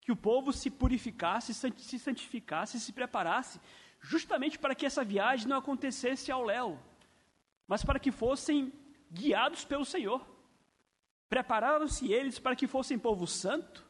Que 0.00 0.10
o 0.10 0.16
povo 0.16 0.52
se 0.52 0.70
purificasse, 0.70 1.54
se 1.54 1.98
santificasse, 1.98 2.80
se 2.80 2.92
preparasse 2.92 3.60
justamente 4.00 4.58
para 4.58 4.74
que 4.74 4.84
essa 4.84 5.04
viagem 5.04 5.46
não 5.46 5.56
acontecesse 5.56 6.30
ao 6.32 6.42
léu, 6.42 6.78
mas 7.68 7.84
para 7.84 8.00
que 8.00 8.10
fossem 8.10 8.72
guiados 9.10 9.64
pelo 9.64 9.84
Senhor. 9.84 10.26
Prepararam-se 11.28 12.12
eles 12.12 12.38
para 12.38 12.56
que 12.56 12.66
fossem 12.66 12.98
povo 12.98 13.26
santo, 13.26 13.88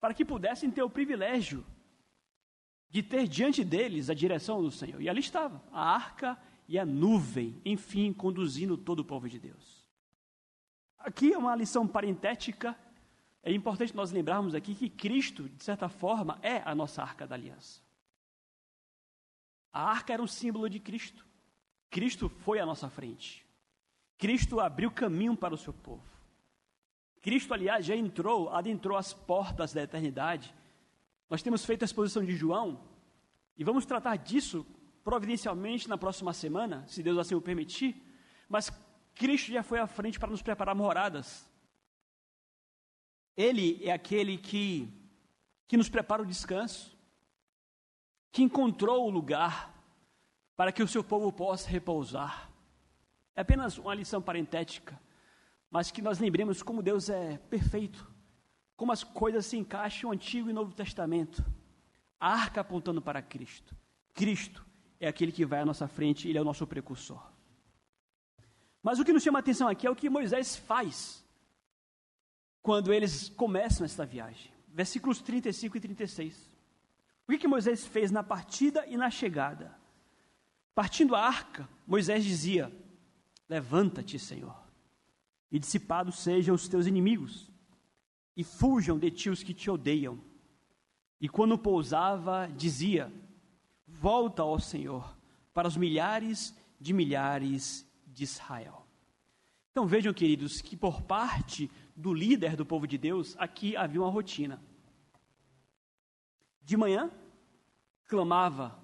para 0.00 0.12
que 0.12 0.24
pudessem 0.24 0.70
ter 0.70 0.82
o 0.82 0.90
privilégio 0.90 1.64
de 2.90 3.02
ter 3.02 3.26
diante 3.26 3.64
deles 3.64 4.10
a 4.10 4.14
direção 4.14 4.60
do 4.60 4.70
Senhor. 4.70 5.00
E 5.00 5.08
ali 5.08 5.20
estava 5.20 5.62
a 5.72 5.94
arca 5.94 6.38
e 6.68 6.78
a 6.78 6.84
nuvem, 6.84 7.58
enfim, 7.64 8.12
conduzindo 8.12 8.76
todo 8.76 8.98
o 9.00 9.04
povo 9.04 9.28
de 9.28 9.38
Deus. 9.38 9.81
Aqui 11.04 11.32
é 11.32 11.38
uma 11.38 11.54
lição 11.56 11.86
parentética. 11.86 12.76
É 13.42 13.52
importante 13.52 13.94
nós 13.94 14.12
lembrarmos 14.12 14.54
aqui 14.54 14.74
que 14.74 14.88
Cristo, 14.88 15.48
de 15.48 15.62
certa 15.62 15.88
forma, 15.88 16.38
é 16.42 16.62
a 16.64 16.74
nossa 16.74 17.02
arca 17.02 17.26
da 17.26 17.34
aliança. 17.34 17.80
A 19.72 19.82
arca 19.82 20.12
era 20.12 20.22
um 20.22 20.26
símbolo 20.26 20.68
de 20.68 20.78
Cristo. 20.78 21.26
Cristo 21.90 22.28
foi 22.28 22.60
à 22.60 22.66
nossa 22.66 22.88
frente. 22.88 23.44
Cristo 24.16 24.60
abriu 24.60 24.90
caminho 24.90 25.36
para 25.36 25.54
o 25.54 25.58
seu 25.58 25.72
povo. 25.72 26.04
Cristo, 27.20 27.52
aliás, 27.52 27.84
já 27.84 27.96
entrou, 27.96 28.50
adentrou 28.50 28.96
as 28.96 29.12
portas 29.12 29.72
da 29.72 29.82
eternidade. 29.82 30.54
Nós 31.28 31.42
temos 31.42 31.64
feito 31.64 31.82
a 31.82 31.84
exposição 31.84 32.24
de 32.24 32.36
João 32.36 32.80
e 33.56 33.64
vamos 33.64 33.86
tratar 33.86 34.16
disso 34.16 34.66
providencialmente 35.02 35.88
na 35.88 35.98
próxima 35.98 36.32
semana, 36.32 36.84
se 36.86 37.02
Deus 37.02 37.18
assim 37.18 37.34
o 37.34 37.40
permitir. 37.40 38.00
Mas 38.48 38.70
Cristo 39.14 39.52
já 39.52 39.62
foi 39.62 39.78
à 39.78 39.86
frente 39.86 40.18
para 40.18 40.30
nos 40.30 40.42
preparar 40.42 40.74
moradas. 40.74 41.48
Ele 43.36 43.80
é 43.82 43.92
aquele 43.92 44.36
que, 44.36 44.88
que 45.66 45.76
nos 45.76 45.88
prepara 45.88 46.22
o 46.22 46.26
descanso 46.26 46.96
que 48.30 48.42
encontrou 48.42 49.06
o 49.06 49.10
lugar 49.10 49.72
para 50.56 50.72
que 50.72 50.82
o 50.82 50.88
seu 50.88 51.04
povo 51.04 51.32
possa 51.32 51.68
repousar. 51.68 52.50
É 53.34 53.40
apenas 53.42 53.78
uma 53.78 53.94
lição 53.94 54.20
parentética, 54.20 55.00
mas 55.70 55.90
que 55.90 56.02
nós 56.02 56.18
lembremos 56.18 56.62
como 56.62 56.82
Deus 56.82 57.08
é 57.08 57.38
perfeito, 57.38 58.10
como 58.76 58.92
as 58.92 59.02
coisas 59.02 59.46
se 59.46 59.56
encaixam 59.56 60.10
no 60.10 60.14
Antigo 60.14 60.50
e 60.50 60.52
Novo 60.52 60.74
Testamento. 60.74 61.44
A 62.18 62.32
arca 62.32 62.60
apontando 62.60 63.00
para 63.00 63.22
Cristo. 63.22 63.74
Cristo 64.14 64.64
é 65.00 65.08
aquele 65.08 65.32
que 65.32 65.44
vai 65.44 65.60
à 65.60 65.64
nossa 65.64 65.88
frente, 65.88 66.28
ele 66.28 66.38
é 66.38 66.40
o 66.40 66.44
nosso 66.44 66.66
precursor. 66.66 67.31
Mas 68.82 68.98
o 68.98 69.04
que 69.04 69.12
nos 69.12 69.22
chama 69.22 69.38
a 69.38 69.40
atenção 69.40 69.68
aqui 69.68 69.86
é 69.86 69.90
o 69.90 69.96
que 69.96 70.10
Moisés 70.10 70.56
faz 70.56 71.22
quando 72.60 72.92
eles 72.92 73.28
começam 73.28 73.84
esta 73.84 74.04
viagem. 74.04 74.50
Versículos 74.68 75.20
35 75.20 75.76
e 75.76 75.80
36. 75.80 76.52
O 77.26 77.32
que, 77.32 77.38
que 77.38 77.48
Moisés 77.48 77.86
fez 77.86 78.10
na 78.10 78.22
partida 78.22 78.84
e 78.86 78.96
na 78.96 79.10
chegada? 79.10 79.76
Partindo 80.74 81.14
a 81.14 81.20
arca, 81.24 81.68
Moisés 81.86 82.24
dizia: 82.24 82.72
Levanta-te, 83.48 84.18
Senhor, 84.18 84.56
e 85.50 85.58
dissipados 85.58 86.18
sejam 86.18 86.54
os 86.54 86.66
teus 86.66 86.86
inimigos, 86.86 87.50
e 88.36 88.42
fujam 88.42 88.98
de 88.98 89.10
ti 89.10 89.30
os 89.30 89.42
que 89.42 89.54
te 89.54 89.70
odeiam. 89.70 90.18
E 91.20 91.28
quando 91.28 91.58
pousava, 91.58 92.50
dizia: 92.56 93.12
Volta, 93.86 94.42
ó 94.42 94.58
Senhor, 94.58 95.16
para 95.52 95.68
os 95.68 95.76
milhares 95.76 96.56
de 96.80 96.92
milhares 96.92 97.86
de 98.12 98.24
Israel. 98.24 98.86
Então 99.70 99.86
vejam, 99.86 100.12
queridos, 100.12 100.60
que 100.60 100.76
por 100.76 101.02
parte 101.02 101.70
do 101.96 102.12
líder 102.12 102.56
do 102.56 102.66
povo 102.66 102.86
de 102.86 102.98
Deus, 102.98 103.34
aqui 103.38 103.76
havia 103.76 104.00
uma 104.00 104.10
rotina. 104.10 104.62
De 106.60 106.76
manhã, 106.76 107.10
clamava 108.06 108.78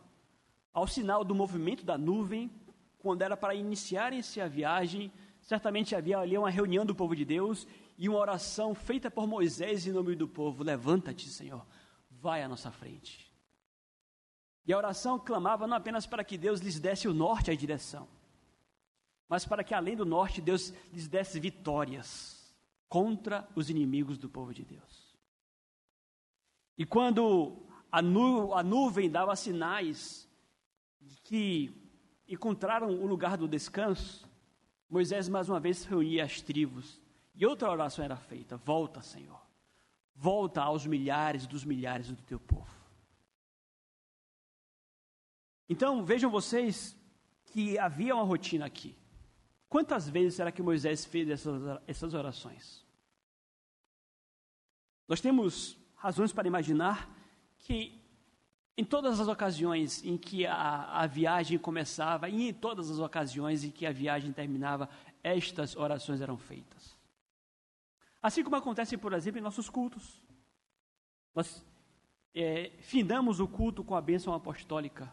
ao 0.73 0.87
sinal 0.87 1.25
do 1.25 1.35
movimento 1.35 1.85
da 1.85 1.99
nuvem, 1.99 2.51
quando 2.99 3.23
era 3.23 3.37
para 3.37 3.55
iniciarem-se 3.55 4.41
a 4.41 4.49
viagem, 4.49 5.13
certamente 5.41 5.95
havia 5.95 6.19
ali 6.19 6.37
uma 6.37 6.51
reunião 6.51 6.85
do 6.85 6.95
povo 6.95 7.15
de 7.15 7.25
Deus 7.25 7.67
e 7.97 8.09
uma 8.09 8.19
oração 8.19 8.75
feita 8.75 9.11
por 9.11 9.27
Moisés 9.27 9.87
em 9.87 9.93
nome 9.93 10.15
do 10.17 10.27
povo: 10.27 10.65
Levanta-te, 10.65 11.29
Senhor, 11.29 11.67
vai 12.11 12.43
à 12.43 12.49
nossa 12.49 12.71
frente. 12.71 13.31
E 14.67 14.73
a 14.73 14.77
oração 14.77 15.19
clamava 15.19 15.67
não 15.67 15.77
apenas 15.77 16.07
para 16.07 16.25
que 16.25 16.37
Deus 16.37 16.61
lhes 16.61 16.79
desse 16.79 17.09
o 17.09 17.15
norte, 17.15 17.51
a 17.51 17.55
direção, 17.55 18.09
mas 19.29 19.45
para 19.45 19.63
que 19.63 19.75
além 19.75 19.95
do 19.95 20.07
norte 20.07 20.41
Deus 20.41 20.73
lhes 20.93 21.07
desse 21.07 21.39
vitórias 21.39 22.55
contra 22.89 23.47
os 23.55 23.69
inimigos 23.69 24.17
do 24.17 24.29
povo 24.29 24.55
de 24.55 24.65
Deus. 24.65 25.15
E 26.77 26.87
quando 26.87 27.67
a, 27.93 28.01
nu 28.01 28.55
a 28.55 28.63
nuvem 28.63 29.11
dava 29.11 29.37
sinais 29.37 30.27
que 31.25 31.75
encontraram 32.27 32.89
o 32.91 33.07
lugar 33.07 33.37
do 33.37 33.47
descanso, 33.47 34.27
Moisés 34.89 35.29
mais 35.29 35.49
uma 35.49 35.61
vez 35.61 35.85
reunia 35.85 36.25
as 36.25 36.41
tribos 36.41 37.01
e 37.35 37.47
outra 37.47 37.71
oração 37.71 38.05
era 38.05 38.17
feita: 38.17 38.57
Volta, 38.57 39.01
Senhor, 39.01 39.41
volta 40.15 40.63
aos 40.63 40.87
milhares 40.87 41.47
dos 41.47 41.65
milhares 41.65 42.09
do 42.09 42.23
teu 42.23 42.41
povo. 42.41 42.67
Então 45.69 46.05
vejam 46.05 46.31
vocês 46.31 46.97
que 47.45 47.79
havia 47.79 48.15
uma 48.15 48.25
rotina 48.25 48.67
aqui. 48.67 48.98
Quantas 49.69 50.09
vezes 50.09 50.35
será 50.35 50.51
que 50.51 50.63
Moisés 50.63 51.05
fez 51.05 51.29
essas, 51.29 52.15
orações? 52.15 52.85
Nós 55.07 55.21
temos 55.21 55.77
razões 55.95 56.33
para 56.33 56.49
imaginar 56.49 57.11
que 57.59 58.01
em 58.77 58.85
todas 58.85 59.19
as 59.21 59.29
ocasiões 59.29 60.05
em 60.05 60.17
que 60.17 60.47
a, 60.47 61.01
a, 61.01 61.07
viagem 61.07 61.59
começava 61.59 62.29
e 62.29 62.49
em 62.49 62.55
todas 62.55 62.91
as 62.91 62.99
ocasiões 62.99 63.65
em 63.65 63.71
que 63.71 63.85
a 63.85 63.93
viagem 63.93 64.33
terminava, 64.33 64.89
estas 65.23 65.75
orações 65.77 66.21
eram 66.21 66.37
feitas. 66.39 66.97
Assim 68.23 68.43
como 68.45 68.57
acontece, 68.57 68.97
por 68.97 69.13
exemplo, 69.13 69.39
em 69.39 69.43
nossos 69.43 69.69
cultos. 69.69 70.23
Nós 71.35 71.65
é, 72.35 72.71
findamos 72.81 73.41
o 73.41 73.49
culto 73.49 73.83
com 73.83 73.95
a 73.95 74.01
bênção 74.01 74.33
apostólica. 74.33 75.13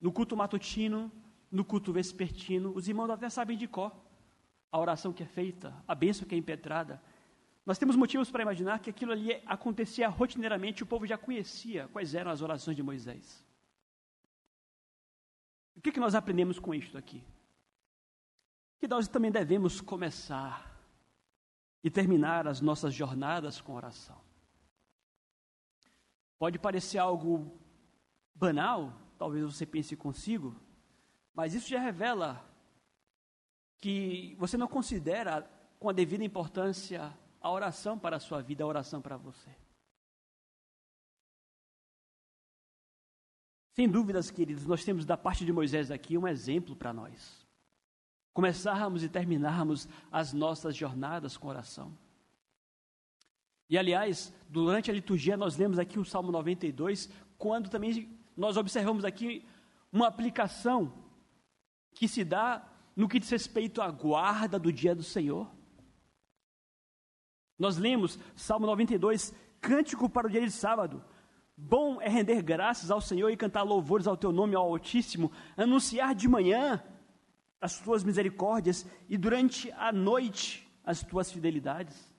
No 0.00 0.12
culto 0.12 0.36
matutino, 0.36 1.10
no 1.52 1.64
culto 1.64 1.92
vespertino, 1.92 2.72
os 2.74 2.88
irmãos 2.88 3.10
até 3.10 3.28
sabem 3.28 3.56
de 3.58 3.68
cor 3.68 3.94
a 4.72 4.80
oração 4.80 5.12
que 5.12 5.22
é 5.22 5.26
feita, 5.26 5.76
a 5.86 5.94
bênção 5.94 6.26
que 6.26 6.34
é 6.34 6.38
impetrada. 6.38 7.00
Nós 7.64 7.78
temos 7.78 7.94
motivos 7.94 8.30
para 8.30 8.42
imaginar 8.42 8.80
que 8.80 8.88
aquilo 8.88 9.12
ali 9.12 9.34
acontecia 9.44 10.08
rotineiramente, 10.08 10.82
o 10.82 10.86
povo 10.86 11.06
já 11.06 11.18
conhecia 11.18 11.88
quais 11.88 12.14
eram 12.14 12.30
as 12.30 12.40
orações 12.40 12.74
de 12.74 12.82
Moisés. 12.82 13.46
O 15.76 15.80
que, 15.80 15.92
que 15.92 16.00
nós 16.00 16.14
aprendemos 16.14 16.58
com 16.58 16.74
isto 16.74 16.96
aqui? 16.96 17.22
Que 18.78 18.88
nós 18.88 19.06
também 19.06 19.30
devemos 19.30 19.80
começar 19.80 20.72
e 21.84 21.90
terminar 21.90 22.48
as 22.48 22.62
nossas 22.62 22.94
jornadas 22.94 23.60
com 23.60 23.74
oração. 23.74 24.18
Pode 26.38 26.58
parecer 26.58 26.98
algo 26.98 27.60
banal, 28.34 28.92
talvez 29.18 29.44
você 29.44 29.66
pense 29.66 29.94
consigo, 29.94 30.56
mas 31.34 31.54
isso 31.54 31.68
já 31.68 31.80
revela 31.80 32.44
que 33.78 34.36
você 34.38 34.56
não 34.56 34.68
considera 34.68 35.48
com 35.78 35.88
a 35.88 35.92
devida 35.92 36.24
importância 36.24 37.12
a 37.40 37.50
oração 37.50 37.98
para 37.98 38.16
a 38.16 38.20
sua 38.20 38.40
vida, 38.40 38.62
a 38.62 38.66
oração 38.66 39.02
para 39.02 39.16
você. 39.16 39.50
Sem 43.72 43.88
dúvidas, 43.88 44.30
queridos, 44.30 44.66
nós 44.66 44.84
temos 44.84 45.04
da 45.04 45.16
parte 45.16 45.44
de 45.44 45.52
Moisés 45.52 45.90
aqui 45.90 46.16
um 46.16 46.28
exemplo 46.28 46.76
para 46.76 46.92
nós. 46.92 47.46
Começarmos 48.32 49.02
e 49.02 49.08
terminarmos 49.08 49.88
as 50.10 50.32
nossas 50.32 50.76
jornadas 50.76 51.36
com 51.36 51.48
oração. 51.48 51.96
E 53.68 53.78
aliás, 53.78 54.32
durante 54.48 54.90
a 54.90 54.94
liturgia 54.94 55.36
nós 55.36 55.56
lemos 55.56 55.78
aqui 55.78 55.98
o 55.98 56.04
Salmo 56.04 56.30
92, 56.30 57.10
quando 57.38 57.70
também 57.70 58.14
nós 58.36 58.58
observamos 58.58 59.04
aqui 59.04 59.44
uma 59.90 60.06
aplicação 60.06 60.92
que 61.94 62.08
se 62.08 62.24
dá 62.24 62.66
no 62.94 63.08
que 63.08 63.18
diz 63.18 63.30
respeito 63.30 63.80
à 63.80 63.90
guarda 63.90 64.58
do 64.58 64.72
dia 64.72 64.94
do 64.94 65.02
Senhor. 65.02 65.50
Nós 67.58 67.76
lemos 67.76 68.18
Salmo 68.34 68.66
92, 68.66 69.34
cântico 69.60 70.08
para 70.08 70.26
o 70.26 70.30
dia 70.30 70.40
de 70.40 70.50
sábado. 70.50 71.04
Bom 71.56 72.00
é 72.00 72.08
render 72.08 72.42
graças 72.42 72.90
ao 72.90 73.00
Senhor 73.00 73.30
e 73.30 73.36
cantar 73.36 73.62
louvores 73.62 74.06
ao 74.06 74.16
teu 74.16 74.32
nome, 74.32 74.56
ao 74.56 74.66
Altíssimo, 74.66 75.30
anunciar 75.56 76.14
de 76.14 76.26
manhã 76.26 76.82
as 77.60 77.78
tuas 77.78 78.02
misericórdias 78.02 78.84
e 79.08 79.16
durante 79.16 79.70
a 79.72 79.92
noite 79.92 80.68
as 80.84 81.02
tuas 81.02 81.30
fidelidades. 81.30 82.12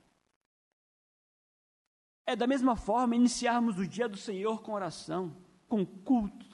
É 2.26 2.36
da 2.36 2.48
mesma 2.48 2.76
forma 2.78 3.16
iniciarmos 3.16 3.78
o 3.78 3.86
dia 3.86 4.08
do 4.08 4.16
Senhor 4.16 4.62
com 4.62 4.72
oração, 4.72 5.36
com 5.68 5.86
culto. 5.86 6.53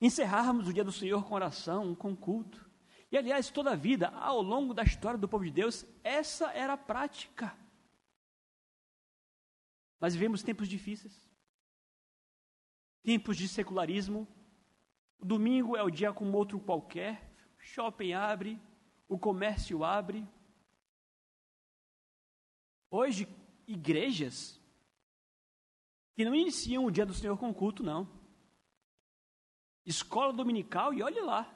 Encerrarmos 0.00 0.66
o 0.66 0.72
dia 0.72 0.84
do 0.84 0.92
Senhor 0.92 1.24
com 1.24 1.34
oração, 1.34 1.94
com 1.94 2.16
culto. 2.16 2.70
E 3.12 3.18
aliás, 3.18 3.50
toda 3.50 3.72
a 3.72 3.76
vida, 3.76 4.08
ao 4.08 4.40
longo 4.40 4.72
da 4.72 4.82
história 4.82 5.18
do 5.18 5.28
povo 5.28 5.44
de 5.44 5.50
Deus, 5.50 5.84
essa 6.02 6.50
era 6.52 6.74
a 6.74 6.78
prática. 6.78 7.56
Nós 10.00 10.14
vivemos 10.14 10.42
tempos 10.42 10.68
difíceis, 10.68 11.28
tempos 13.02 13.36
de 13.36 13.46
secularismo. 13.46 14.26
O 15.18 15.24
domingo 15.24 15.76
é 15.76 15.82
o 15.82 15.90
dia 15.90 16.12
como 16.12 16.38
outro 16.38 16.58
qualquer, 16.58 17.34
shopping 17.58 18.12
abre, 18.12 18.58
o 19.06 19.18
comércio 19.18 19.84
abre. 19.84 20.26
Hoje, 22.90 23.28
igrejas 23.66 24.58
que 26.14 26.24
não 26.24 26.34
iniciam 26.34 26.86
o 26.86 26.90
dia 26.90 27.04
do 27.04 27.12
Senhor 27.12 27.36
com 27.36 27.52
culto, 27.52 27.82
não. 27.82 28.19
Escola 29.84 30.32
dominical 30.32 30.92
e 30.92 31.02
olhe 31.02 31.20
lá. 31.20 31.52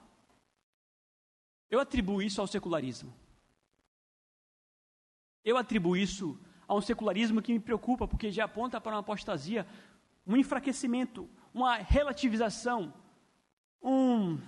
Eu 1.70 1.80
atribuo 1.80 2.22
isso 2.22 2.40
ao 2.40 2.46
secularismo. 2.46 3.14
Eu 5.44 5.56
atribuo 5.56 5.96
isso 5.96 6.38
a 6.66 6.74
um 6.74 6.80
secularismo 6.80 7.42
que 7.42 7.52
me 7.52 7.60
preocupa, 7.60 8.08
porque 8.08 8.30
já 8.30 8.44
aponta 8.44 8.80
para 8.80 8.94
uma 8.94 9.00
apostasia, 9.00 9.66
um 10.26 10.36
enfraquecimento, 10.36 11.28
uma 11.52 11.76
relativização, 11.76 12.92
um, 13.82 14.38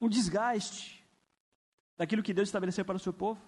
um 0.00 0.08
desgaste 0.08 1.04
daquilo 1.96 2.22
que 2.22 2.32
Deus 2.32 2.48
estabeleceu 2.48 2.84
para 2.84 2.96
o 2.96 3.00
seu 3.00 3.12
povo. 3.12 3.40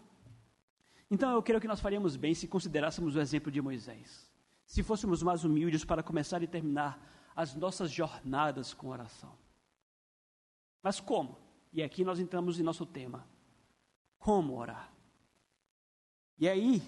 Então 1.10 1.32
eu 1.32 1.42
creio 1.42 1.60
que 1.60 1.68
nós 1.68 1.80
faríamos 1.80 2.16
bem 2.16 2.34
se 2.34 2.46
considerássemos 2.46 3.16
o 3.16 3.20
exemplo 3.20 3.50
de 3.50 3.62
Moisés. 3.62 4.30
Se 4.66 4.82
fôssemos 4.82 5.22
mais 5.22 5.44
humildes 5.44 5.84
para 5.84 6.02
começar 6.02 6.42
e 6.42 6.46
terminar 6.46 7.15
as 7.36 7.54
nossas 7.54 7.90
jornadas 7.90 8.72
com 8.72 8.88
oração. 8.88 9.32
Mas 10.82 10.98
como? 10.98 11.36
E 11.70 11.82
aqui 11.82 12.02
nós 12.02 12.18
entramos 12.18 12.58
em 12.58 12.62
nosso 12.62 12.86
tema. 12.86 13.26
Como 14.18 14.56
orar? 14.56 14.90
E 16.38 16.48
aí, 16.48 16.82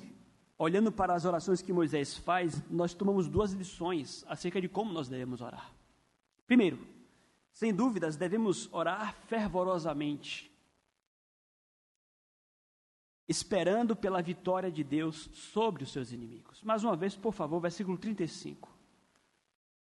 olhando 0.57 0.91
para 0.91 1.15
as 1.15 1.27
orações 1.27 1.61
que 1.61 1.73
Moisés 1.73 2.17
faz, 2.17 2.63
nós 2.71 2.95
tomamos 2.95 3.29
duas 3.29 3.53
lições 3.53 4.25
acerca 4.27 4.61
de 4.61 4.69
como 4.69 4.93
nós 4.93 5.09
devemos 5.09 5.43
orar. 5.43 5.71
Primeiro, 6.47 6.79
sem 7.53 7.75
dúvidas, 7.75 8.17
devemos 8.17 8.73
orar 8.73 9.15
fervorosamente, 9.27 10.51
esperando 13.29 13.95
pela 13.95 14.23
vitória 14.23 14.71
de 14.71 14.83
Deus 14.83 15.29
sobre 15.35 15.85
os 15.85 15.93
seus 15.93 16.13
inimigos. 16.13 16.63
Mais 16.63 16.83
uma 16.83 16.97
vez, 16.97 17.15
por 17.15 17.35
favor, 17.35 17.61
versículo 17.61 17.99
35. 17.99 18.78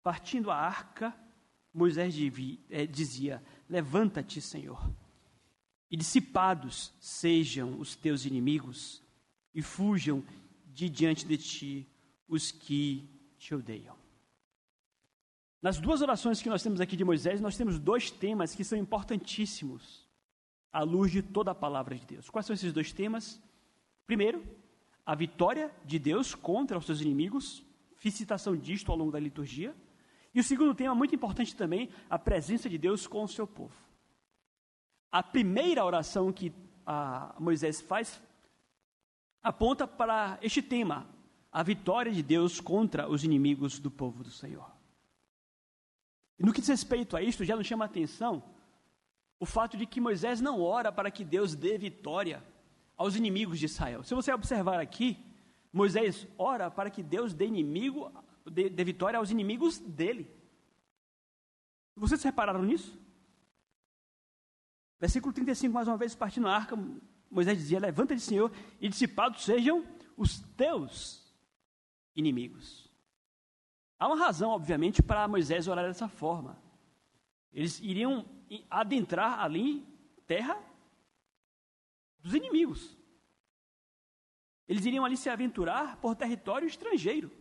Partindo 0.06 0.52
a 0.52 0.56
arca, 0.56 1.18
Moisés 1.74 2.14
eh, 2.70 2.86
dizia: 2.86 3.44
Levanta-te, 3.68 4.40
Senhor, 4.40 4.80
e 5.90 5.98
dissipados 5.98 6.94
sejam 7.00 7.80
os 7.80 7.96
teus 7.96 8.24
inimigos 8.24 9.02
e 9.52 9.64
fujam 9.64 10.24
de 10.68 10.90
diante 10.90 11.26
de 11.26 11.36
ti 11.40 11.88
os 12.28 12.52
que 12.52 13.10
te 13.40 13.56
odeiam. 13.56 13.96
Nas 15.60 15.80
duas 15.80 16.04
orações 16.04 16.40
que 16.40 16.50
nós 16.50 16.62
temos 16.62 16.80
aqui 16.80 16.96
de 16.96 17.04
Moisés, 17.04 17.42
nós 17.42 17.58
temos 17.58 17.80
dois 17.80 18.12
temas 18.12 18.54
que 18.54 18.64
são 18.64 18.78
importantíssimos 18.78 20.08
à 20.72 20.84
luz 20.84 21.12
de 21.12 21.24
toda 21.24 21.50
a 21.50 21.56
palavra 21.56 21.96
de 21.96 22.06
Deus. 22.06 22.30
Quais 22.30 22.46
são 22.46 22.54
esses 22.54 22.72
dois 22.72 22.94
temas? 22.94 23.42
Primeiro, 24.06 24.46
a 25.04 25.16
vitória 25.16 25.74
de 25.84 25.98
Deus 25.98 26.36
contra 26.36 26.78
os 26.78 26.86
seus 26.86 27.02
inimigos, 27.02 27.64
citação 28.12 28.56
disto 28.56 28.92
ao 28.92 28.98
longo 29.00 29.12
da 29.12 29.20
liturgia. 29.20 29.76
E 30.36 30.40
o 30.42 30.44
segundo 30.44 30.76
tema, 30.76 30.94
muito 30.94 31.16
importante 31.16 31.56
também, 31.56 31.90
a 32.10 32.20
presença 32.20 32.70
de 32.70 32.78
Deus 32.78 33.08
com 33.08 33.24
o 33.24 33.28
seu 33.28 33.48
povo. 33.48 33.74
A 35.10 35.24
primeira 35.24 35.86
oração 35.86 36.34
que 36.34 36.54
Moisés 37.40 37.80
faz 37.80 38.22
aponta 39.42 39.88
para 39.88 40.38
este 40.42 40.62
tema, 40.62 41.08
a 41.50 41.64
vitória 41.64 42.12
de 42.12 42.22
Deus 42.22 42.60
contra 42.60 43.08
os 43.10 43.24
inimigos 43.24 43.80
do 43.80 43.90
povo 43.90 44.26
do 44.26 44.30
Senhor. 44.30 44.70
E 46.38 46.46
no 46.46 46.52
que 46.52 46.60
diz 46.60 46.68
respeito 46.68 47.16
a 47.16 47.22
isto, 47.22 47.46
já 47.46 47.56
nos 47.56 47.66
chama 47.66 47.86
a 47.86 47.88
atenção 47.88 48.44
o 49.40 49.46
fato 49.46 49.78
de 49.78 49.86
que 49.86 50.02
Moisés 50.02 50.42
não 50.42 50.62
ora 50.62 50.92
para 50.92 51.10
que 51.10 51.24
Deus 51.24 51.56
dê 51.56 51.78
vitória 51.78 52.44
aos 52.98 53.16
inimigos 53.16 53.58
de 53.58 53.68
Israel. 53.68 54.04
Se 54.04 54.14
você 54.14 54.34
observar 54.34 54.82
aqui, 54.82 55.18
Moisés 55.72 56.28
ora 56.38 56.70
para 56.70 56.90
que 56.90 57.02
Deus 57.02 57.34
dê 57.34 57.46
inimigo, 57.46 58.12
dê, 58.52 58.84
vitória 58.84 59.18
aos 59.18 59.32
inimigos 59.32 59.80
dele. 59.80 60.30
Vocês 61.96 62.22
repararam 62.24 62.64
nisso? 62.64 62.98
Versículo 65.00 65.34
35, 65.34 65.74
mais 65.74 65.88
uma 65.88 65.98
vez, 65.98 66.16
partindo 66.16 66.48
a 66.48 66.56
arca, 66.56 66.78
Moisés 67.30 67.58
dizia: 67.58 67.80
Levanta-te, 67.80 68.22
Senhor, 68.22 68.52
e 68.80 68.88
dissipados 68.90 69.44
sejam 69.44 69.86
os 70.18 70.40
teus 70.58 71.26
inimigos. 72.16 72.90
Há 73.98 74.08
uma 74.08 74.18
razão, 74.18 74.50
obviamente, 74.50 75.02
para 75.02 75.28
Moisés 75.28 75.68
orar 75.68 75.86
dessa 75.86 76.08
forma. 76.08 76.62
Eles 77.52 77.80
iriam 77.80 78.26
adentrar 78.70 79.40
ali 79.40 79.86
terra 80.28 80.62
dos 82.20 82.34
inimigos. 82.34 82.98
Eles 84.68 84.86
iriam 84.86 85.06
ali 85.06 85.16
se 85.16 85.30
aventurar 85.30 85.98
por 85.98 86.16
território 86.16 86.68
estrangeiro. 86.68 87.32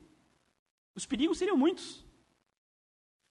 Os 0.95 1.07
perigos 1.07 1.39
seriam 1.39 1.57
muitos. 1.57 2.05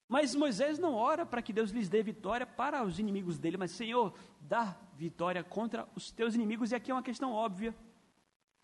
Mas 0.07 0.35
Moisés 0.35 0.77
não 0.77 0.93
ora 0.93 1.25
para 1.25 1.41
que 1.41 1.53
Deus 1.53 1.71
lhes 1.71 1.89
dê 1.89 2.03
vitória 2.03 2.45
para 2.45 2.83
os 2.83 2.99
inimigos 2.99 3.39
dele, 3.39 3.57
mas 3.57 3.71
Senhor, 3.71 4.13
dá 4.41 4.77
vitória 4.95 5.43
contra 5.43 5.87
os 5.95 6.11
teus 6.11 6.35
inimigos. 6.35 6.71
E 6.71 6.75
aqui 6.75 6.91
é 6.91 6.93
uma 6.93 7.01
questão 7.01 7.31
óbvia. 7.31 7.75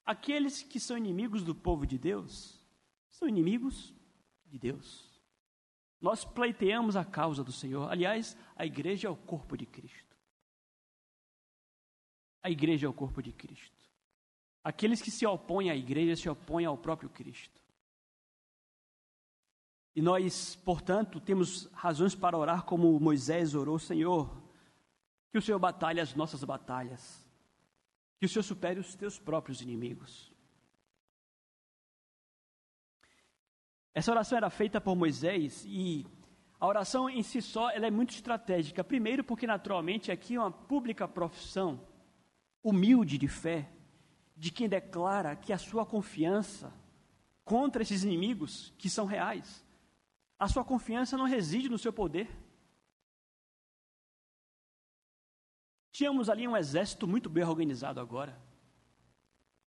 Aqueles 0.06 0.62
que 0.62 0.80
são 0.80 0.98
inimigos 0.98 1.44
do 1.44 1.56
povo 1.56 1.86
de 1.88 1.98
Deus 1.98 2.60
são 3.10 3.28
inimigos 3.28 3.94
de 4.46 4.58
Deus. 4.58 5.10
Nós 6.02 6.24
pleiteamos 6.24 6.96
a 6.96 7.04
causa 7.04 7.44
do 7.44 7.52
Senhor. 7.52 7.92
Aliás, 7.92 8.38
a 8.56 8.66
igreja 8.66 9.08
é 9.08 9.12
o 9.12 9.16
corpo 9.16 9.58
de 9.58 9.66
Cristo. 9.66 10.18
A 12.42 12.50
igreja 12.50 12.86
é 12.88 12.90
o 12.90 12.94
corpo 12.94 13.22
de 13.22 13.34
Cristo. 13.34 13.78
Aqueles 14.64 15.02
que 15.02 15.12
se 15.12 15.26
opõem 15.26 15.70
à 15.70 15.76
igreja 15.76 16.16
se 16.16 16.30
opõem 16.30 16.66
ao 16.66 16.78
próprio 16.78 17.10
Cristo. 17.10 17.59
E 19.96 20.02
nós, 20.02 20.56
portanto, 20.56 21.20
temos 21.20 21.66
razões 21.74 22.16
para 22.16 22.38
orar 22.38 22.64
como 22.64 23.00
Moisés 23.00 23.56
orou, 23.56 23.80
Senhor, 23.80 24.42
que 25.32 25.38
o 25.38 25.42
Senhor 25.42 25.60
batalhe 25.60 26.00
as 26.00 26.16
nossas 26.16 26.44
batalhas, 26.44 27.28
que 28.20 28.26
o 28.26 28.30
Senhor 28.30 28.44
supere 28.44 28.80
os 28.80 28.96
teus 28.96 29.20
próprios 29.20 29.62
inimigos. 29.62 30.32
Essa 33.94 34.12
oração 34.12 34.38
era 34.38 34.50
feita 34.50 34.80
por 34.80 34.96
Moisés 34.96 35.66
e 35.68 36.06
a 36.60 36.68
oração 36.68 37.10
em 37.10 37.24
si 37.24 37.42
só 37.42 37.70
ela 37.72 37.88
é 37.88 37.92
muito 37.92 38.14
estratégica. 38.14 38.84
Primeiro, 38.84 39.24
porque 39.24 39.48
naturalmente 39.48 40.12
aqui 40.12 40.36
é 40.36 40.40
uma 40.40 40.52
pública 40.52 41.08
profissão 41.08 41.80
humilde 42.64 43.18
de 43.18 43.28
fé 43.28 43.70
de 44.36 44.52
quem 44.52 44.70
declara 44.70 45.36
que 45.36 45.52
a 45.52 45.58
sua 45.58 45.86
confiança 45.86 46.74
contra 47.44 47.82
esses 47.82 48.04
inimigos 48.04 48.74
que 48.78 48.90
são 48.90 49.06
reais, 49.06 49.66
a 50.40 50.48
sua 50.48 50.64
confiança 50.64 51.18
não 51.18 51.26
reside 51.26 51.68
no 51.68 51.78
seu 51.78 51.92
poder. 51.92 52.30
Tínhamos 55.92 56.30
ali 56.30 56.48
um 56.48 56.56
exército 56.56 57.06
muito 57.06 57.30
bem 57.30 57.44
organizado 57.44 58.00
agora. 58.00 58.40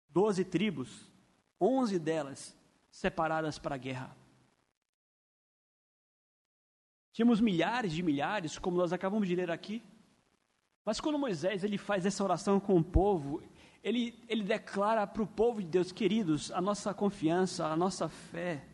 Doze 0.10 0.44
tribos, 0.44 1.08
onze 1.62 2.00
delas 2.00 2.58
separadas 2.90 3.60
para 3.60 3.76
a 3.76 3.78
guerra. 3.78 4.18
Tínhamos 7.12 7.40
milhares 7.40 7.94
de 7.94 8.02
milhares, 8.02 8.58
como 8.58 8.76
nós 8.76 8.92
acabamos 8.92 9.28
de 9.28 9.36
ler 9.36 9.52
aqui. 9.52 9.84
Mas 10.84 11.00
quando 11.00 11.20
Moisés 11.20 11.64
ele 11.64 11.78
faz 11.78 12.06
essa 12.06 12.24
oração 12.24 12.60
com 12.60 12.76
o 12.76 12.84
povo, 12.84 13.44
ele, 13.84 14.18
ele 14.28 14.44
declara 14.44 15.06
para 15.06 15.22
o 15.22 15.28
povo 15.28 15.62
de 15.62 15.68
Deus, 15.68 15.92
queridos, 15.92 16.52
a 16.52 16.60
nossa 16.60 16.94
confiança, 16.94 17.68
a 17.68 17.76
nossa 17.76 18.10
fé. 18.10 18.66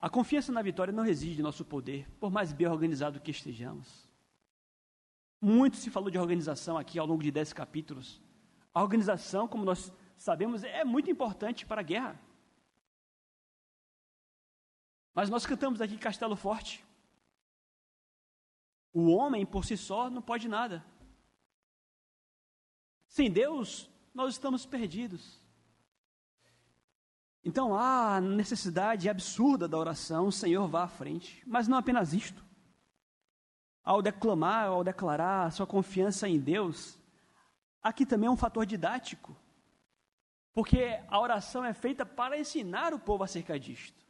A 0.00 0.08
confiança 0.08 0.50
na 0.50 0.62
vitória 0.62 0.92
não 0.92 1.04
reside 1.04 1.40
em 1.40 1.42
nosso 1.42 1.64
poder, 1.64 2.08
por 2.18 2.30
mais 2.30 2.52
bem 2.52 2.66
organizado 2.66 3.20
que 3.20 3.30
estejamos. 3.30 4.08
Muito 5.40 5.76
se 5.76 5.90
falou 5.90 6.10
de 6.10 6.18
organização 6.18 6.78
aqui 6.78 6.98
ao 6.98 7.06
longo 7.06 7.22
de 7.22 7.30
dez 7.30 7.52
capítulos. 7.52 8.20
A 8.72 8.82
organização, 8.82 9.46
como 9.46 9.64
nós 9.64 9.92
sabemos, 10.16 10.64
é 10.64 10.84
muito 10.84 11.10
importante 11.10 11.66
para 11.66 11.80
a 11.80 11.84
guerra. 11.84 12.18
Mas 15.14 15.28
nós 15.28 15.44
cantamos 15.44 15.82
aqui 15.82 15.98
Castelo 15.98 16.36
Forte. 16.36 16.84
O 18.92 19.10
homem 19.10 19.44
por 19.44 19.64
si 19.64 19.76
só 19.76 20.08
não 20.08 20.22
pode 20.22 20.48
nada. 20.48 20.84
Sem 23.06 23.30
Deus, 23.30 23.90
nós 24.14 24.32
estamos 24.32 24.64
perdidos. 24.64 25.39
Então 27.44 27.74
há 27.74 28.20
necessidade 28.20 29.08
absurda 29.08 29.66
da 29.66 29.78
oração, 29.78 30.26
o 30.26 30.32
Senhor 30.32 30.68
vá 30.68 30.84
à 30.84 30.88
frente. 30.88 31.42
Mas 31.46 31.66
não 31.66 31.78
apenas 31.78 32.12
isto. 32.12 32.44
Ao 33.82 34.02
declamar, 34.02 34.66
ao 34.66 34.84
declarar 34.84 35.46
a 35.46 35.50
sua 35.50 35.66
confiança 35.66 36.28
em 36.28 36.38
Deus, 36.38 36.98
aqui 37.82 38.04
também 38.04 38.26
é 38.26 38.30
um 38.30 38.36
fator 38.36 38.66
didático. 38.66 39.34
Porque 40.52 41.00
a 41.08 41.18
oração 41.18 41.64
é 41.64 41.72
feita 41.72 42.04
para 42.04 42.38
ensinar 42.38 42.92
o 42.92 42.98
povo 42.98 43.24
acerca 43.24 43.58
disto 43.58 44.00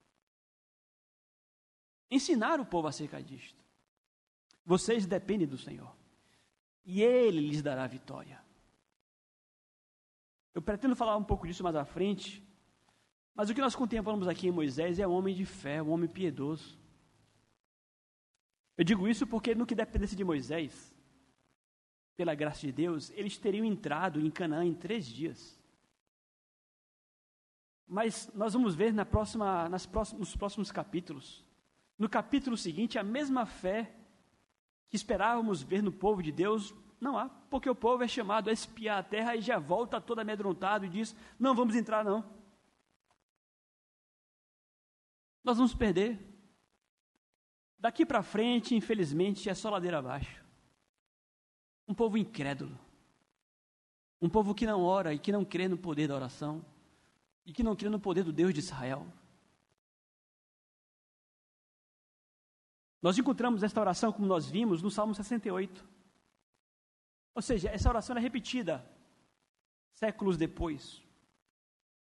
ensinar 2.11 2.59
o 2.61 2.67
povo 2.67 2.89
acerca 2.89 3.23
disto. 3.23 3.65
Vocês 4.65 5.07
dependem 5.07 5.47
do 5.47 5.57
Senhor. 5.57 5.95
E 6.85 7.03
Ele 7.03 7.41
lhes 7.41 7.63
dará 7.63 7.87
vitória. 7.87 8.43
Eu 10.53 10.61
pretendo 10.61 10.97
falar 10.97 11.17
um 11.17 11.25
pouco 11.25 11.47
disso 11.47 11.63
mais 11.63 11.77
à 11.77 11.85
frente. 11.85 12.43
Mas 13.35 13.49
o 13.49 13.55
que 13.55 13.61
nós 13.61 13.75
contemplamos 13.75 14.29
aqui 14.29 14.49
em 14.49 14.53
Moisés 14.53 14.99
é 14.99 15.07
um 15.07 15.13
homem 15.13 15.35
de 15.35 15.45
fé, 15.45 15.83
um 15.83 15.91
homem 15.91 16.09
piedoso. 16.09 16.79
Eu 18.77 18.85
digo 18.85 19.09
isso 19.09 19.27
porque 19.27 19.55
no 19.55 19.67
que 19.67 19.75
dependesse 19.75 20.17
de 20.17 20.25
Moisés, 20.25 20.95
pela 22.17 22.35
graça 22.35 22.61
de 22.61 22.73
Deus, 22.73 23.11
eles 23.11 23.39
teriam 23.39 23.65
entrado 23.65 24.21
em 24.21 24.31
Canaã 24.31 24.65
em 24.65 24.75
três 24.75 25.07
dias. 25.07 25.59
Mas 27.87 28.31
nós 28.35 28.53
vamos 28.53 28.75
ver 28.75 28.93
na 28.93 29.05
próxima, 29.05 29.69
nas 29.69 29.87
próximos, 29.87 30.21
nos 30.21 30.37
próximos 30.37 30.71
capítulos 30.71 31.45
no 32.01 32.09
capítulo 32.09 32.57
seguinte, 32.57 32.99
a 32.99 33.03
mesma 33.03 33.45
fé 33.45 33.95
que 34.89 34.97
esperávamos 34.97 35.61
ver 35.61 35.83
no 35.83 35.93
povo 35.93 36.23
de 36.23 36.33
Deus, 36.33 36.75
não 36.99 37.19
há, 37.19 37.29
porque 37.29 37.69
o 37.69 37.75
povo 37.75 38.03
é 38.03 38.09
chamado 38.09 38.49
a 38.49 38.53
espiar 38.55 38.99
a 38.99 39.03
terra 39.03 39.37
e 39.37 39.43
já 39.43 39.59
volta 39.59 40.01
todo 40.01 40.19
amedrontado 40.19 40.87
e 40.87 40.89
diz: 40.89 41.15
Não 41.39 41.55
vamos 41.55 41.77
entrar, 41.77 42.03
não. 42.03 42.25
Nós 45.43 45.57
vamos 45.57 45.75
perder. 45.75 46.19
Daqui 47.79 48.05
para 48.05 48.23
frente, 48.23 48.75
infelizmente, 48.75 49.49
é 49.49 49.55
só 49.55 49.71
ladeira 49.71 49.99
abaixo. 49.99 50.45
Um 51.89 51.95
povo 51.95 52.19
incrédulo. 52.19 52.79
Um 54.21 54.29
povo 54.29 54.55
que 54.55 54.67
não 54.67 54.83
ora 54.83 55.15
e 55.15 55.19
que 55.19 55.33
não 55.33 55.45
crê 55.45 55.67
no 55.67 55.79
poder 55.79 56.09
da 56.09 56.15
oração. 56.15 56.65
E 57.47 57.53
que 57.53 57.63
não 57.63 57.75
crê 57.75 57.89
no 57.89 57.99
poder 57.99 58.23
do 58.23 58.33
Deus 58.33 58.53
de 58.53 58.61
Israel. 58.61 59.07
Nós 63.01 63.17
encontramos 63.17 63.63
esta 63.63 63.81
oração, 63.81 64.13
como 64.13 64.27
nós 64.27 64.47
vimos, 64.47 64.83
no 64.83 64.91
Salmo 64.91 65.15
68. 65.15 65.89
Ou 67.35 67.41
seja, 67.41 67.71
essa 67.71 67.89
oração 67.89 68.17
é 68.17 68.21
repetida 68.21 68.87
séculos 69.93 70.37
depois. 70.37 71.03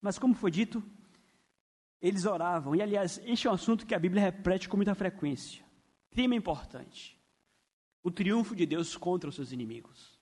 Mas, 0.02 0.20
como 0.20 0.34
foi 0.34 0.52
dito, 0.52 0.84
eles 2.02 2.26
oravam. 2.26 2.76
E, 2.76 2.82
aliás, 2.82 3.20
este 3.26 3.48
é 3.48 3.52
um 3.52 3.54
assunto 3.54 3.86
que 3.86 3.96
a 3.96 4.00
Bíblia 4.00 4.22
repete 4.22 4.70
com 4.70 4.78
muita 4.78 4.96
frequência. 4.96 5.64
Tema 6.12 6.36
importante: 6.36 7.20
o 8.04 8.10
triunfo 8.10 8.56
de 8.56 8.66
Deus 8.66 8.96
contra 8.96 9.30
os 9.30 9.36
seus 9.36 9.52
inimigos. 9.52 10.20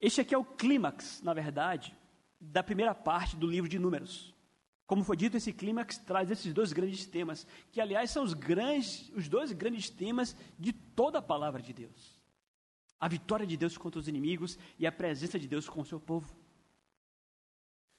Este 0.00 0.20
aqui 0.20 0.34
é 0.34 0.38
o 0.38 0.44
clímax, 0.44 1.22
na 1.22 1.32
verdade, 1.32 1.96
da 2.38 2.62
primeira 2.62 2.94
parte 2.94 3.34
do 3.34 3.46
livro 3.46 3.68
de 3.68 3.78
Números. 3.78 4.34
Como 4.86 5.02
foi 5.02 5.16
dito, 5.16 5.36
esse 5.36 5.52
clímax 5.52 5.98
traz 5.98 6.30
esses 6.30 6.52
dois 6.52 6.72
grandes 6.72 7.06
temas, 7.06 7.46
que 7.72 7.80
aliás 7.80 8.10
são 8.10 8.22
os, 8.22 8.34
grandes, 8.34 9.10
os 9.16 9.28
dois 9.28 9.50
grandes 9.52 9.90
temas 9.90 10.36
de 10.56 10.72
toda 10.72 11.18
a 11.18 11.22
palavra 11.22 11.60
de 11.60 11.72
Deus: 11.72 12.22
a 13.00 13.08
vitória 13.08 13.46
de 13.46 13.56
Deus 13.56 13.76
contra 13.76 13.98
os 13.98 14.06
inimigos 14.06 14.58
e 14.78 14.86
a 14.86 14.92
presença 14.92 15.38
de 15.38 15.48
Deus 15.48 15.68
com 15.68 15.80
o 15.80 15.84
seu 15.84 15.98
povo. 15.98 16.45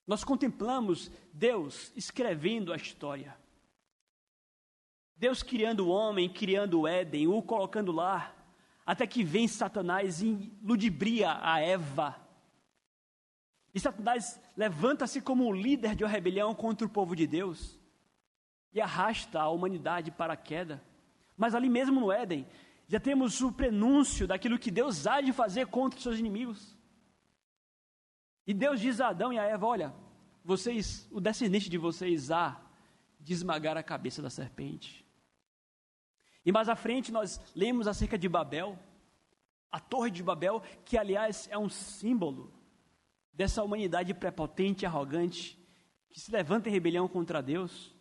Nós 0.08 0.24
contemplamos 0.24 1.12
Deus 1.34 1.92
escrevendo 1.96 2.74
a 2.74 2.78
história. 2.78 3.38
Deus 5.16 5.44
criando 5.44 5.88
o 5.88 5.90
homem, 5.90 6.28
criando 6.28 6.82
o 6.82 6.88
Éden, 6.88 7.28
o 7.28 7.42
colocando 7.44 7.92
lá, 7.92 8.34
até 8.86 9.06
que 9.06 9.24
vem 9.24 9.48
Satanás 9.48 10.22
e 10.22 10.52
ludibria 10.64 11.38
a 11.42 11.60
Eva 11.60 12.28
e 13.78 13.80
Satanás 13.80 14.42
levanta-se 14.56 15.22
como 15.22 15.48
um 15.48 15.54
líder 15.54 15.96
de 15.96 16.04
uma 16.04 16.10
rebelião 16.10 16.56
contra 16.56 16.88
o 16.88 16.90
povo 16.90 17.16
de 17.16 17.28
Deus 17.28 17.80
e 18.74 18.82
arrasta 18.82 19.40
a 19.40 19.50
humanidade 19.50 20.12
para 20.12 20.34
a 20.34 20.38
queda. 20.38 20.84
Mas 21.36 21.54
ali 21.54 21.70
mesmo 21.70 22.00
no 22.00 22.12
Éden, 22.12 22.48
já 22.88 23.00
temos 23.00 23.42
o 23.42 23.52
prenúncio 23.52 24.28
daquilo 24.28 24.58
que 24.58 24.72
Deus 24.72 25.06
há 25.06 25.22
de 25.22 25.34
fazer 25.34 25.68
contra 25.68 25.98
os 25.98 26.04
seus 26.04 26.18
inimigos. 26.18 26.77
E 28.48 28.54
Deus 28.54 28.80
diz 28.80 29.02
a 29.02 29.10
Adão 29.10 29.34
e 29.34 29.38
a 29.38 29.44
Eva: 29.44 29.66
Olha, 29.66 29.94
vocês, 30.44 31.06
o 31.12 31.20
descendente 31.20 31.70
de 31.70 31.78
vocês 31.78 32.32
há 32.32 32.60
de 33.20 33.34
esmagar 33.34 33.76
a 33.76 33.84
cabeça 33.84 34.22
da 34.22 34.30
serpente. 34.30 35.06
E 36.46 36.52
mais 36.52 36.70
à 36.70 36.76
frente 36.76 37.12
nós 37.12 37.42
lemos 37.54 37.90
acerca 37.90 38.18
de 38.18 38.30
Babel, 38.30 38.80
A 39.70 39.82
Torre 39.82 40.10
de 40.10 40.24
Babel, 40.24 40.62
que 40.86 40.98
aliás 40.98 41.50
é 41.52 41.58
um 41.58 41.68
símbolo 41.68 42.54
dessa 43.34 43.62
humanidade 43.62 44.14
prepotente 44.14 44.86
e 44.86 44.86
arrogante 44.86 45.60
que 46.10 46.22
se 46.22 46.32
levanta 46.32 46.70
em 46.70 46.72
rebelião 46.72 47.06
contra 47.06 47.44
Deus. 47.44 47.94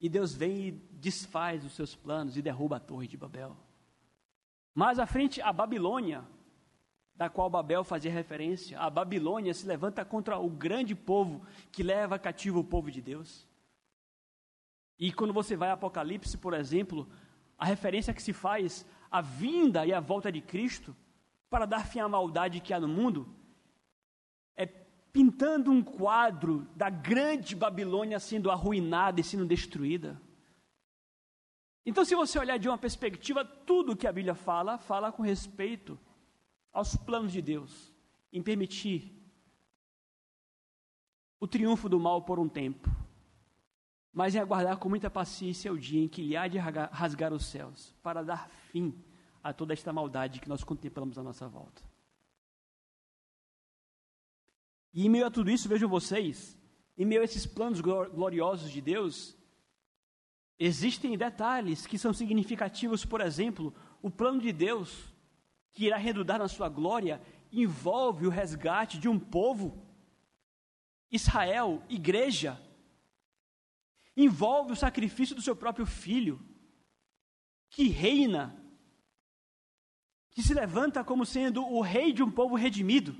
E 0.00 0.08
Deus 0.08 0.34
vem 0.34 0.66
e 0.66 0.70
desfaz 0.72 1.64
os 1.64 1.72
seus 1.74 1.94
planos 1.94 2.36
e 2.36 2.42
derruba 2.42 2.76
a 2.76 2.80
Torre 2.80 3.06
de 3.06 3.16
Babel. 3.16 3.56
Mais 4.74 4.98
à 4.98 5.06
frente, 5.06 5.40
a 5.40 5.52
Babilônia, 5.52 6.26
da 7.18 7.28
qual 7.28 7.50
Babel 7.50 7.82
fazia 7.82 8.12
referência, 8.12 8.78
a 8.78 8.88
Babilônia 8.88 9.52
se 9.52 9.66
levanta 9.66 10.04
contra 10.04 10.38
o 10.38 10.48
grande 10.48 10.94
povo 10.94 11.44
que 11.72 11.82
leva 11.82 12.16
cativo 12.16 12.60
o 12.60 12.64
povo 12.64 12.92
de 12.92 13.02
Deus. 13.02 13.44
E 14.96 15.12
quando 15.12 15.32
você 15.32 15.56
vai 15.56 15.68
a 15.68 15.72
Apocalipse, 15.72 16.38
por 16.38 16.54
exemplo, 16.54 17.08
a 17.58 17.66
referência 17.66 18.14
que 18.14 18.22
se 18.22 18.32
faz 18.32 18.86
à 19.10 19.20
vinda 19.20 19.84
e 19.84 19.92
à 19.92 19.98
volta 19.98 20.30
de 20.30 20.40
Cristo 20.40 20.94
para 21.50 21.66
dar 21.66 21.88
fim 21.88 21.98
à 21.98 22.08
maldade 22.08 22.60
que 22.60 22.72
há 22.72 22.78
no 22.78 22.86
mundo 22.86 23.28
é 24.56 24.64
pintando 25.12 25.72
um 25.72 25.82
quadro 25.82 26.68
da 26.76 26.88
grande 26.88 27.56
Babilônia 27.56 28.20
sendo 28.20 28.48
arruinada 28.48 29.20
e 29.20 29.24
sendo 29.24 29.44
destruída. 29.44 30.22
Então, 31.84 32.04
se 32.04 32.14
você 32.14 32.38
olhar 32.38 32.58
de 32.58 32.68
uma 32.68 32.78
perspectiva, 32.78 33.44
tudo 33.44 33.96
que 33.96 34.06
a 34.06 34.12
Bíblia 34.12 34.36
fala, 34.36 34.78
fala 34.78 35.10
com 35.10 35.24
respeito 35.24 35.98
aos 36.72 36.96
planos 36.96 37.32
de 37.32 37.42
Deus 37.42 37.92
em 38.32 38.42
permitir 38.42 39.12
o 41.40 41.46
triunfo 41.46 41.88
do 41.88 41.98
mal 41.98 42.22
por 42.22 42.38
um 42.38 42.48
tempo 42.48 42.88
mas 44.18 44.34
em 44.34 44.40
aguardar 44.40 44.76
com 44.78 44.88
muita 44.88 45.08
paciência 45.08 45.72
o 45.72 45.78
dia 45.78 46.02
em 46.02 46.08
que 46.08 46.20
ele 46.22 46.36
há 46.36 46.48
de 46.48 46.58
rasgar 46.58 47.32
os 47.32 47.46
céus, 47.46 47.94
para 48.02 48.20
dar 48.20 48.48
fim 48.48 48.92
a 49.44 49.52
toda 49.52 49.72
esta 49.72 49.92
maldade 49.92 50.40
que 50.40 50.48
nós 50.48 50.64
contemplamos 50.64 51.16
à 51.18 51.22
nossa 51.22 51.46
volta. 51.46 51.80
E 54.92 55.06
em 55.06 55.08
meio 55.08 55.24
a 55.24 55.30
tudo 55.30 55.52
isso, 55.52 55.68
vejam 55.68 55.88
vocês, 55.88 56.58
em 56.96 57.04
meio 57.04 57.20
a 57.20 57.24
esses 57.24 57.46
planos 57.46 57.80
gloriosos 57.80 58.72
de 58.72 58.80
Deus, 58.80 59.36
existem 60.58 61.16
detalhes 61.16 61.86
que 61.86 61.96
são 61.96 62.12
significativos, 62.12 63.04
por 63.04 63.20
exemplo, 63.20 63.72
o 64.02 64.10
plano 64.10 64.40
de 64.40 64.52
Deus, 64.52 65.12
que 65.78 65.86
irá 65.86 65.96
redundar 65.96 66.40
na 66.40 66.48
sua 66.48 66.68
glória, 66.68 67.22
envolve 67.52 68.26
o 68.26 68.30
resgate 68.30 68.98
de 68.98 69.08
um 69.08 69.16
povo, 69.16 69.80
Israel, 71.08 71.80
igreja, 71.88 72.60
envolve 74.16 74.72
o 74.72 74.76
sacrifício 74.76 75.36
do 75.36 75.40
seu 75.40 75.54
próprio 75.54 75.86
filho, 75.86 76.44
que 77.70 77.86
reina, 77.86 78.60
que 80.32 80.42
se 80.42 80.52
levanta 80.52 81.04
como 81.04 81.24
sendo 81.24 81.64
o 81.64 81.80
rei 81.80 82.12
de 82.12 82.24
um 82.24 82.30
povo 82.30 82.56
redimido, 82.56 83.16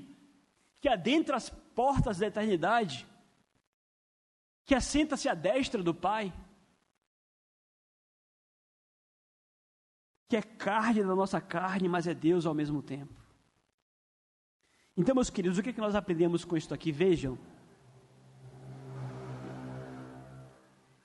que 0.81 0.89
adentra 0.89 1.37
as 1.37 1.49
portas 1.49 2.17
da 2.17 2.27
eternidade, 2.27 3.07
que 4.65 4.75
assenta-se 4.75 5.29
à 5.29 5.33
destra 5.33 5.81
do 5.81 5.93
Pai, 5.93 6.33
que 10.29 10.37
é 10.37 10.41
carne 10.41 11.01
da 11.01 11.15
nossa 11.15 11.41
carne, 11.41 11.89
mas 11.89 12.07
é 12.07 12.13
Deus 12.13 12.45
ao 12.45 12.53
mesmo 12.53 12.81
tempo. 12.81 13.13
Então, 14.95 15.13
meus 15.15 15.29
queridos, 15.29 15.57
o 15.57 15.63
que, 15.63 15.69
é 15.69 15.73
que 15.73 15.81
nós 15.81 15.95
aprendemos 15.95 16.45
com 16.45 16.55
isso 16.55 16.73
aqui? 16.73 16.91
Vejam, 16.91 17.37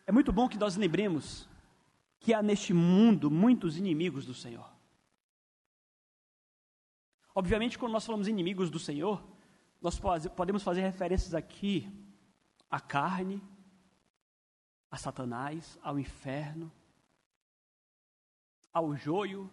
É 0.06 0.12
muito 0.12 0.32
bom 0.32 0.48
que 0.48 0.58
nós 0.58 0.76
lembremos 0.76 1.48
que 2.20 2.34
há 2.34 2.42
neste 2.42 2.74
mundo 2.74 3.30
muitos 3.30 3.78
inimigos 3.78 4.26
do 4.26 4.34
Senhor. 4.34 4.70
Obviamente, 7.34 7.78
quando 7.78 7.92
nós 7.92 8.04
falamos 8.04 8.28
inimigos 8.28 8.70
do 8.70 8.78
Senhor, 8.78 9.24
nós 9.80 9.98
podemos 10.36 10.62
fazer 10.62 10.82
referências 10.82 11.34
aqui 11.34 11.90
à 12.70 12.80
carne, 12.80 13.42
a 14.90 14.96
Satanás, 14.96 15.78
ao 15.82 15.98
inferno, 15.98 16.70
ao 18.74 18.96
joio. 18.96 19.48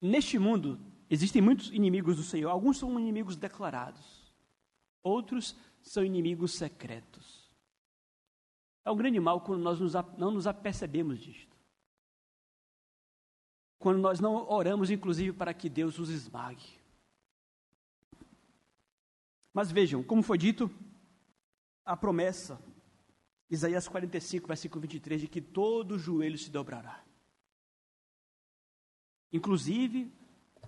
Neste 0.00 0.38
mundo 0.38 0.80
existem 1.08 1.42
muitos 1.42 1.70
inimigos 1.70 2.16
do 2.16 2.22
Senhor. 2.22 2.50
Alguns 2.50 2.78
são 2.78 2.98
inimigos 2.98 3.36
declarados, 3.36 4.34
outros 5.02 5.54
são 5.82 6.02
inimigos 6.02 6.54
secretos. 6.54 7.52
É 8.84 8.90
um 8.90 8.96
grande 8.96 9.20
mal 9.20 9.40
quando 9.40 9.62
nós 9.62 9.78
não 10.18 10.30
nos 10.32 10.46
apercebemos 10.46 11.20
disto. 11.20 11.56
Quando 13.78 13.98
nós 13.98 14.18
não 14.18 14.48
oramos, 14.48 14.90
inclusive, 14.90 15.36
para 15.36 15.52
que 15.52 15.68
Deus 15.68 15.98
os 15.98 16.08
esmague. 16.08 16.80
Mas 19.52 19.70
vejam, 19.70 20.02
como 20.02 20.22
foi 20.22 20.38
dito, 20.38 20.70
a 21.84 21.96
promessa, 21.96 22.60
Isaías 23.52 23.86
45, 23.86 24.48
versículo 24.48 24.80
23, 24.80 25.20
de 25.20 25.28
que 25.28 25.42
todo 25.42 25.98
joelho 25.98 26.38
se 26.38 26.50
dobrará. 26.50 27.04
Inclusive 29.30 30.10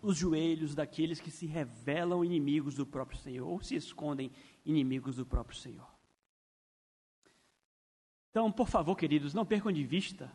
os 0.02 0.18
joelhos 0.18 0.74
daqueles 0.74 1.18
que 1.18 1.30
se 1.30 1.46
revelam 1.46 2.22
inimigos 2.22 2.74
do 2.74 2.84
próprio 2.84 3.18
Senhor, 3.18 3.48
ou 3.48 3.58
se 3.62 3.74
escondem 3.74 4.30
inimigos 4.66 5.16
do 5.16 5.24
próprio 5.24 5.58
Senhor. 5.58 5.88
Então, 8.28 8.52
por 8.52 8.68
favor, 8.68 8.94
queridos, 8.96 9.32
não 9.32 9.46
percam 9.46 9.72
de 9.72 9.82
vista 9.82 10.30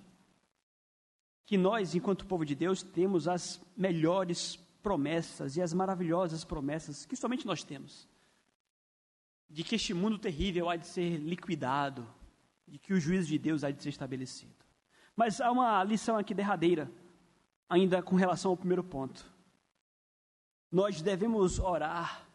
que 1.46 1.56
nós, 1.56 1.94
enquanto 1.94 2.26
povo 2.26 2.44
de 2.44 2.56
Deus, 2.56 2.82
temos 2.82 3.28
as 3.28 3.62
melhores 3.78 4.56
promessas 4.82 5.56
e 5.56 5.62
as 5.62 5.72
maravilhosas 5.72 6.44
promessas 6.44 7.06
que 7.06 7.16
somente 7.16 7.46
nós 7.46 7.64
temos. 7.64 8.10
De 9.48 9.64
que 9.64 9.76
este 9.76 9.94
mundo 9.94 10.18
terrível 10.18 10.68
há 10.68 10.76
de 10.76 10.88
ser 10.88 11.18
liquidado, 11.18 12.08
de 12.70 12.80
que 12.80 12.94
o 12.94 13.00
juízo 13.00 13.28
de 13.28 13.38
Deus 13.38 13.64
há 13.64 13.72
de 13.72 13.82
ser 13.82 13.90
estabelecido. 13.90 14.54
Mas 15.16 15.42
há 15.42 15.52
uma 15.52 15.84
lição 15.84 16.18
aqui 16.18 16.34
derradeira, 16.34 16.92
ainda 17.68 18.02
com 18.02 18.16
relação 18.16 18.52
ao 18.52 18.58
primeiro 18.58 18.84
ponto. 18.84 19.26
Nós 20.72 21.02
devemos 21.02 21.60
orar 21.60 22.28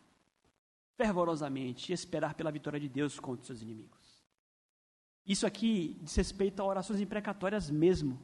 fervorosamente 0.96 1.90
e 1.90 1.94
esperar 1.94 2.34
pela 2.34 2.52
vitória 2.52 2.78
de 2.78 2.88
Deus 2.88 3.18
contra 3.18 3.40
os 3.40 3.46
seus 3.46 3.62
inimigos. 3.62 4.24
Isso 5.26 5.46
aqui 5.46 5.98
diz 6.02 6.14
respeito 6.14 6.60
a 6.60 6.64
orações 6.64 7.00
imprecatórias 7.00 7.70
mesmo. 7.70 8.20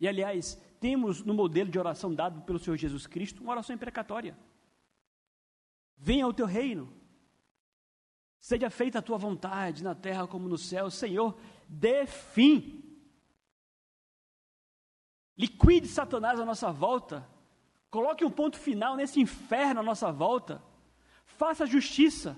E 0.00 0.08
aliás, 0.08 0.60
temos 0.80 1.22
no 1.22 1.34
modelo 1.34 1.70
de 1.70 1.78
oração 1.78 2.14
dado 2.14 2.42
pelo 2.42 2.58
Senhor 2.58 2.76
Jesus 2.76 3.06
Cristo 3.06 3.42
uma 3.42 3.52
oração 3.52 3.74
imprecatória. 3.74 4.36
Venha 5.96 6.26
o 6.26 6.32
teu 6.32 6.46
reino. 6.46 6.92
Seja 8.42 8.68
feita 8.68 8.98
a 8.98 9.02
tua 9.02 9.16
vontade 9.16 9.84
na 9.84 9.94
terra 9.94 10.26
como 10.26 10.48
no 10.48 10.58
céu. 10.58 10.90
Senhor, 10.90 11.38
dê 11.68 12.04
fim. 12.06 12.82
Liquide 15.38 15.86
Satanás 15.86 16.40
à 16.40 16.44
nossa 16.44 16.72
volta. 16.72 17.24
Coloque 17.88 18.24
um 18.24 18.30
ponto 18.32 18.58
final 18.58 18.96
nesse 18.96 19.20
inferno 19.20 19.78
à 19.78 19.82
nossa 19.84 20.10
volta. 20.10 20.60
Faça 21.24 21.64
justiça. 21.64 22.36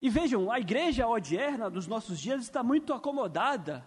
E 0.00 0.08
vejam, 0.08 0.48
a 0.48 0.60
igreja 0.60 1.08
odierna 1.08 1.68
dos 1.68 1.88
nossos 1.88 2.20
dias 2.20 2.42
está 2.42 2.62
muito 2.62 2.94
acomodada 2.94 3.84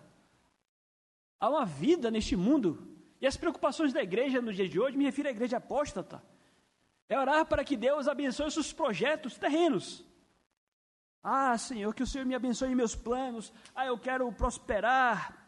a 1.40 1.50
uma 1.50 1.66
vida 1.66 2.12
neste 2.12 2.36
mundo. 2.36 2.86
E 3.22 3.26
as 3.26 3.38
preocupações 3.38 3.94
da 3.94 4.04
igreja 4.04 4.42
no 4.42 4.52
dia 4.52 4.68
de 4.68 4.78
hoje, 4.78 4.98
me 4.98 5.06
refiro 5.06 5.30
à 5.30 5.32
igreja 5.32 5.56
apóstata, 5.56 6.22
é 7.12 7.20
orar 7.20 7.46
para 7.46 7.66
que 7.66 7.76
Deus 7.76 8.08
abençoe 8.08 8.48
os 8.48 8.54
seus 8.54 8.72
projetos 8.72 9.38
terrenos. 9.38 10.02
Ah, 11.22 11.58
Senhor, 11.58 11.94
que 11.94 12.04
o 12.04 12.08
Senhor 12.08 12.26
me 12.26 12.34
abençoe 12.34 12.72
em 12.72 12.76
meus 12.76 12.96
planos. 12.96 13.52
Ah, 13.76 13.86
eu 13.86 13.98
quero 14.00 14.32
prosperar. 14.32 15.46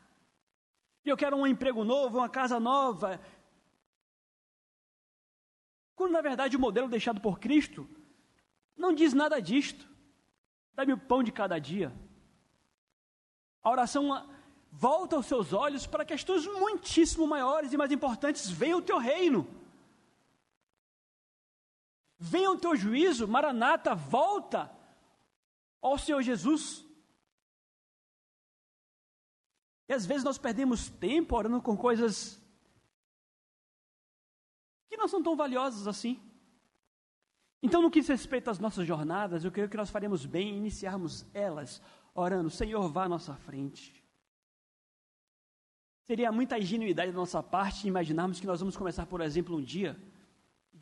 Eu 1.06 1.16
quero 1.16 1.38
um 1.38 1.48
emprego 1.48 1.86
novo, 1.86 2.18
uma 2.18 2.28
casa 2.28 2.60
nova. 2.60 3.18
Quando 5.96 6.12
na 6.12 6.20
verdade 6.20 6.58
o 6.58 6.60
modelo 6.60 6.90
deixado 6.90 7.22
por 7.22 7.40
Cristo 7.40 7.88
não 8.76 8.94
diz 8.94 9.14
nada 9.14 9.42
disto. 9.42 9.88
Dá-me 10.74 10.92
o 10.92 10.98
pão 10.98 11.24
de 11.24 11.32
cada 11.32 11.60
dia. 11.60 11.94
A 13.64 13.72
oração 13.72 14.30
volta 14.70 15.18
os 15.18 15.28
seus 15.28 15.54
olhos 15.54 15.88
para 15.88 16.04
questões 16.04 16.46
muitíssimo 16.46 17.26
maiores 17.26 17.72
e 17.72 17.78
mais 17.78 17.92
importantes. 17.94 18.50
Venha 18.50 18.76
o 18.76 18.82
teu 18.82 18.98
reino. 18.98 19.63
Venha 22.26 22.52
o 22.52 22.58
teu 22.58 22.74
juízo, 22.74 23.28
Maranata, 23.28 23.94
volta 23.94 24.72
ao 25.82 25.98
Senhor 25.98 26.22
Jesus. 26.22 26.86
E 29.90 29.94
às 29.94 30.06
vezes 30.06 30.24
nós 30.24 30.38
perdemos 30.38 30.90
tempo 30.90 31.36
orando 31.36 31.62
com 31.62 31.76
coisas 31.76 32.42
que 34.88 34.96
não 34.96 35.06
são 35.06 35.22
tão 35.22 35.36
valiosas 35.36 35.86
assim. 35.86 36.18
Então, 37.62 37.82
no 37.82 37.92
que 37.92 38.00
diz 38.00 38.08
respeito 38.08 38.50
às 38.50 38.58
nossas 38.58 38.88
jornadas, 38.88 39.44
eu 39.44 39.52
creio 39.52 39.68
que 39.68 39.76
nós 39.76 39.90
faremos 39.90 40.26
bem 40.26 40.52
em 40.52 40.58
iniciarmos 40.60 41.26
elas 41.34 41.82
orando: 42.16 42.50
Senhor, 42.50 42.88
vá 42.88 43.04
à 43.04 43.10
nossa 43.10 43.36
frente. 43.36 44.02
Seria 46.06 46.32
muita 46.32 46.58
ingenuidade 46.58 47.12
da 47.12 47.18
nossa 47.18 47.44
parte 47.44 47.86
imaginarmos 47.86 48.40
que 48.40 48.48
nós 48.48 48.62
vamos 48.62 48.78
começar, 48.78 49.06
por 49.06 49.20
exemplo, 49.20 49.58
um 49.58 49.62
dia 49.62 50.02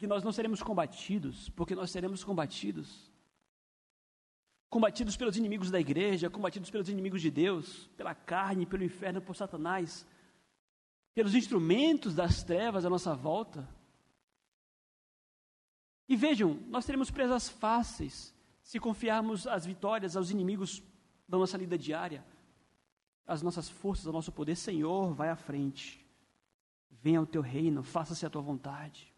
que 0.02 0.08
nós 0.08 0.24
não 0.24 0.32
seremos 0.32 0.64
combatidos, 0.64 1.50
porque 1.50 1.76
nós 1.76 1.92
seremos 1.92 2.24
combatidos. 2.24 3.12
Combatidos 4.68 5.16
pelos 5.16 5.38
inimigos 5.38 5.70
da 5.70 5.80
igreja, 5.80 6.28
combatidos 6.28 6.72
pelos 6.72 6.90
inimigos 6.90 7.22
de 7.22 7.30
Deus, 7.30 7.86
pela 7.96 8.16
carne, 8.16 8.66
pelo 8.66 8.84
inferno, 8.84 9.22
por 9.22 9.36
Satanás, 9.36 10.04
pelos 11.14 11.36
instrumentos 11.36 12.16
das 12.16 12.44
trevas 12.44 12.84
à 12.84 12.90
nossa 12.90 13.14
volta. 13.14 13.70
E 16.10 16.16
vejam, 16.16 16.56
nós 16.68 16.84
teremos 16.84 17.12
presas 17.12 17.48
fáceis 17.48 18.34
se 18.64 18.80
confiarmos 18.80 19.46
as 19.46 19.68
vitórias 19.68 20.18
aos 20.18 20.32
inimigos 20.32 20.82
da 21.30 21.38
nossa 21.38 21.60
lida 21.60 21.78
diária, 21.78 22.26
as 23.28 23.44
nossas 23.44 23.70
forças, 23.70 24.08
o 24.08 24.12
nosso 24.12 24.32
poder. 24.32 24.56
Senhor, 24.56 25.14
vai 25.14 25.30
à 25.30 25.36
frente. 25.36 26.04
Venha 26.90 27.22
o 27.22 27.28
teu 27.28 27.44
reino, 27.44 27.84
faça-se 27.84 28.26
a 28.26 28.32
tua 28.32 28.42
vontade. 28.42 29.11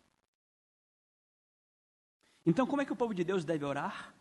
Então, 2.45 2.67
como 2.67 2.81
é 2.81 2.85
que 2.85 2.93
o 2.93 2.95
povo 2.95 3.13
de 3.13 3.23
Deus 3.23 3.45
deve 3.45 3.63
orar? 3.63 4.13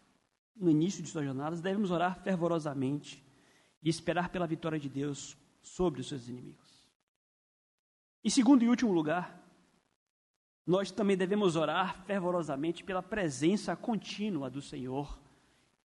No 0.55 0.71
início 0.71 1.03
de 1.03 1.09
suas 1.09 1.25
jornadas, 1.25 1.61
devemos 1.61 1.91
orar 1.91 2.23
fervorosamente 2.23 3.25
e 3.83 3.89
esperar 3.89 4.29
pela 4.29 4.47
vitória 4.47 4.79
de 4.79 4.89
Deus 4.89 5.37
sobre 5.61 6.01
os 6.01 6.09
seus 6.09 6.29
inimigos. 6.29 6.89
Em 8.25 8.31
segundo 8.31 8.63
e 8.63 8.69
último 8.69 8.93
lugar, 8.93 9.43
nós 10.65 10.91
também 10.91 11.17
devemos 11.17 11.57
orar 11.57 12.05
fervorosamente 12.05 12.85
pela 12.85 13.03
presença 13.03 13.75
contínua 13.75 14.49
do 14.49 14.63
Senhor 14.63 15.19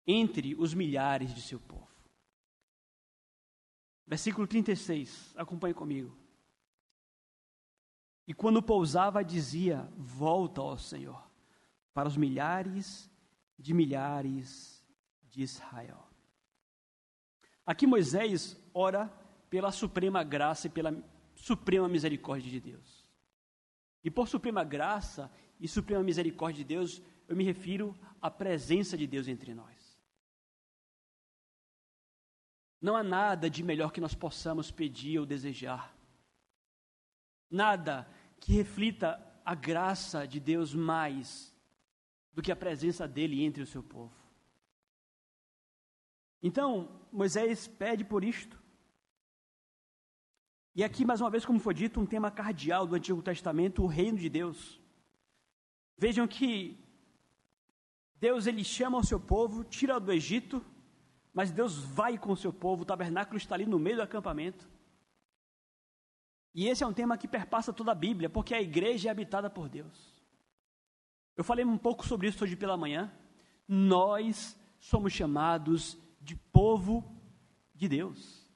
entre 0.07 0.55
os 0.55 0.73
milhares 0.73 1.33
de 1.33 1.41
seu 1.41 1.59
povo. 1.59 1.87
Versículo 4.07 4.47
36, 4.47 5.33
acompanhe 5.37 5.73
comigo. 5.73 6.15
E 8.27 8.33
quando 8.33 8.61
pousava, 8.61 9.23
dizia: 9.23 9.87
Volta, 9.95 10.61
ó 10.61 10.77
Senhor, 10.77 11.21
para 11.93 12.07
os 12.07 12.17
milhares 12.17 13.09
de 13.57 13.73
milhares 13.73 14.83
de 15.23 15.41
Israel. 15.41 16.07
Aqui 17.65 17.87
Moisés 17.87 18.57
ora 18.73 19.07
pela 19.49 19.71
suprema 19.71 20.23
graça 20.23 20.67
e 20.67 20.69
pela 20.69 20.93
suprema 21.35 21.87
misericórdia 21.87 22.51
de 22.51 22.59
Deus. 22.59 23.07
E 24.03 24.11
por 24.11 24.27
suprema 24.27 24.63
graça 24.63 25.31
e 25.59 25.67
suprema 25.67 26.03
misericórdia 26.03 26.63
de 26.63 26.67
Deus, 26.67 27.01
eu 27.27 27.35
me 27.35 27.43
refiro 27.43 27.97
à 28.21 28.29
presença 28.29 28.97
de 28.97 29.07
Deus 29.07 29.27
entre 29.27 29.53
nós. 29.53 29.97
Não 32.81 32.97
há 32.97 33.03
nada 33.03 33.49
de 33.49 33.63
melhor 33.63 33.93
que 33.93 34.01
nós 34.01 34.13
possamos 34.13 34.69
pedir 34.69 35.17
ou 35.17 35.25
desejar. 35.25 35.95
Nada 37.49 38.09
que 38.41 38.51
reflita 38.51 39.23
a 39.45 39.55
graça 39.55 40.27
de 40.27 40.39
Deus 40.39 40.73
mais 40.73 41.52
do 42.33 42.41
que 42.41 42.51
a 42.51 42.55
presença 42.55 43.07
dele 43.07 43.43
entre 43.43 43.63
o 43.63 43.67
seu 43.67 43.83
povo. 43.83 44.13
Então, 46.41 47.01
Moisés 47.11 47.67
pede 47.67 48.03
por 48.03 48.23
isto. 48.23 48.61
E 50.75 50.83
aqui, 50.83 51.05
mais 51.05 51.21
uma 51.21 51.29
vez, 51.29 51.45
como 51.45 51.59
foi 51.59 51.73
dito, 51.73 51.99
um 51.99 52.05
tema 52.05 52.31
cardial 52.31 52.87
do 52.87 52.95
Antigo 52.95 53.21
Testamento, 53.21 53.83
o 53.83 53.87
reino 53.87 54.17
de 54.17 54.27
Deus. 54.27 54.81
Vejam 55.97 56.27
que 56.27 56.77
Deus 58.15 58.47
ele 58.47 58.63
chama 58.63 58.97
o 58.97 59.03
seu 59.03 59.19
povo, 59.19 59.63
tira 59.63 59.99
do 59.99 60.11
Egito, 60.11 60.65
mas 61.33 61.51
Deus 61.51 61.77
vai 61.77 62.17
com 62.17 62.31
o 62.31 62.37
seu 62.37 62.51
povo, 62.51 62.83
o 62.83 62.85
tabernáculo 62.85 63.37
está 63.37 63.55
ali 63.55 63.65
no 63.65 63.79
meio 63.79 63.97
do 63.97 64.01
acampamento. 64.01 64.67
E 66.55 66.67
esse 66.67 66.83
é 66.83 66.87
um 66.87 66.93
tema 66.93 67.17
que 67.17 67.27
perpassa 67.27 67.73
toda 67.73 67.91
a 67.91 67.95
Bíblia, 67.95 68.29
porque 68.29 68.53
a 68.53 68.61
igreja 68.61 69.09
é 69.09 69.11
habitada 69.11 69.49
por 69.49 69.69
Deus. 69.69 70.12
Eu 71.35 71.43
falei 71.43 71.65
um 71.65 71.77
pouco 71.77 72.05
sobre 72.05 72.27
isso 72.27 72.43
hoje 72.43 72.55
pela 72.55 72.77
manhã. 72.77 73.11
Nós 73.67 74.57
somos 74.79 75.13
chamados 75.13 75.97
de 76.21 76.35
povo 76.35 77.03
de 77.73 77.87
Deus. 77.87 78.47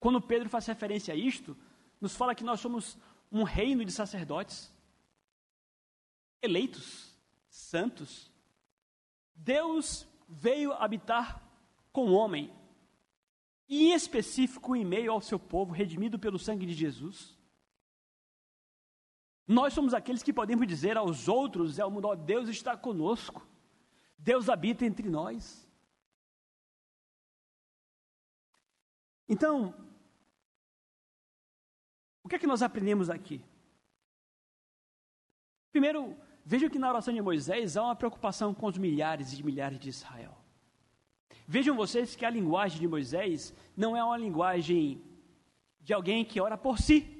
Quando 0.00 0.20
Pedro 0.20 0.48
faz 0.48 0.66
referência 0.66 1.14
a 1.14 1.16
isto, 1.16 1.56
nos 2.00 2.16
fala 2.16 2.34
que 2.34 2.44
nós 2.44 2.60
somos 2.60 2.96
um 3.30 3.42
reino 3.42 3.84
de 3.84 3.92
sacerdotes, 3.92 4.72
eleitos, 6.40 7.14
santos. 7.48 8.30
Deus 9.34 10.06
veio 10.28 10.72
habitar 10.72 11.42
com 11.92 12.08
o 12.08 12.14
homem, 12.14 12.52
e 13.68 13.88
em 13.88 13.92
específico 13.92 14.74
em 14.74 14.84
meio 14.84 15.12
ao 15.12 15.20
seu 15.20 15.38
povo, 15.38 15.72
redimido 15.72 16.18
pelo 16.18 16.38
sangue 16.38 16.66
de 16.66 16.72
Jesus. 16.72 17.37
Nós 19.48 19.72
somos 19.72 19.94
aqueles 19.94 20.22
que 20.22 20.32
podemos 20.32 20.66
dizer 20.66 20.96
aos 20.96 21.26
outros, 21.26 21.78
é 21.78 21.84
o 21.84 21.90
mundo, 21.90 22.14
Deus 22.14 22.48
está 22.48 22.76
conosco, 22.76 23.44
Deus 24.16 24.48
habita 24.48 24.84
entre 24.84 25.08
nós. 25.08 25.66
Então, 29.26 29.74
o 32.22 32.28
que 32.28 32.36
é 32.36 32.38
que 32.38 32.46
nós 32.46 32.62
aprendemos 32.62 33.08
aqui? 33.10 33.42
Primeiro, 35.72 36.16
Vejam 36.50 36.70
que 36.70 36.78
na 36.78 36.88
oração 36.88 37.12
de 37.12 37.20
Moisés 37.20 37.76
há 37.76 37.82
uma 37.82 37.94
preocupação 37.94 38.54
com 38.54 38.64
os 38.68 38.78
milhares 38.78 39.38
e 39.38 39.42
milhares 39.42 39.78
de 39.78 39.90
Israel. 39.90 40.34
Vejam 41.46 41.76
vocês 41.76 42.16
que 42.16 42.24
a 42.24 42.30
linguagem 42.30 42.80
de 42.80 42.88
Moisés 42.88 43.52
não 43.76 43.94
é 43.94 44.02
uma 44.02 44.16
linguagem 44.16 44.98
de 45.78 45.92
alguém 45.92 46.24
que 46.24 46.40
ora 46.40 46.56
por 46.56 46.78
si. 46.78 47.17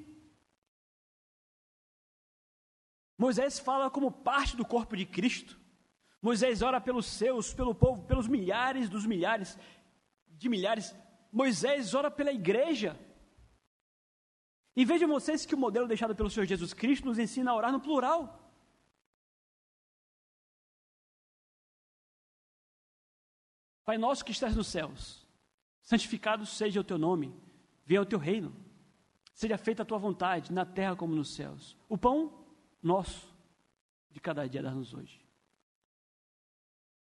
Moisés 3.19 3.59
fala 3.59 3.91
como 3.91 4.09
parte 4.09 4.55
do 4.55 4.65
corpo 4.65 4.95
de 4.95 5.05
Cristo. 5.05 5.59
Moisés 6.21 6.61
ora 6.61 6.79
pelos 6.79 7.05
seus, 7.05 7.53
pelo 7.53 7.75
povo, 7.75 8.03
pelos 8.03 8.29
milhares 8.29 8.87
dos 8.87 9.05
milhares 9.05 9.59
de 10.25 10.47
milhares. 10.47 10.95
Moisés 11.29 11.93
ora 11.93 12.09
pela 12.09 12.31
igreja. 12.31 12.97
E 14.73 14.85
vejam 14.85 15.09
vocês 15.09 15.45
que 15.45 15.53
o 15.53 15.57
modelo 15.57 15.85
deixado 15.85 16.15
pelo 16.15 16.29
Senhor 16.29 16.45
Jesus 16.45 16.73
Cristo 16.73 17.07
nos 17.07 17.19
ensina 17.19 17.51
a 17.51 17.55
orar 17.55 17.73
no 17.73 17.81
plural. 17.81 18.39
Pai 23.83 23.97
nosso 23.97 24.23
que 24.23 24.31
estás 24.31 24.55
nos 24.55 24.67
céus, 24.67 25.27
santificado 25.81 26.45
seja 26.45 26.79
o 26.79 26.83
teu 26.85 26.97
nome, 26.97 27.35
venha 27.83 28.01
o 28.01 28.05
teu 28.05 28.19
reino, 28.19 28.55
seja 29.33 29.57
feita 29.57 29.81
a 29.81 29.85
tua 29.85 29.97
vontade, 29.97 30.53
na 30.53 30.63
terra 30.63 30.95
como 30.95 31.13
nos 31.13 31.33
céus. 31.33 31.75
O 31.89 31.97
pão 31.97 32.39
nosso 32.81 33.33
de 34.09 34.19
cada 34.19 34.47
dia 34.47 34.61
dá-nos 34.61 34.93
hoje. 34.93 35.25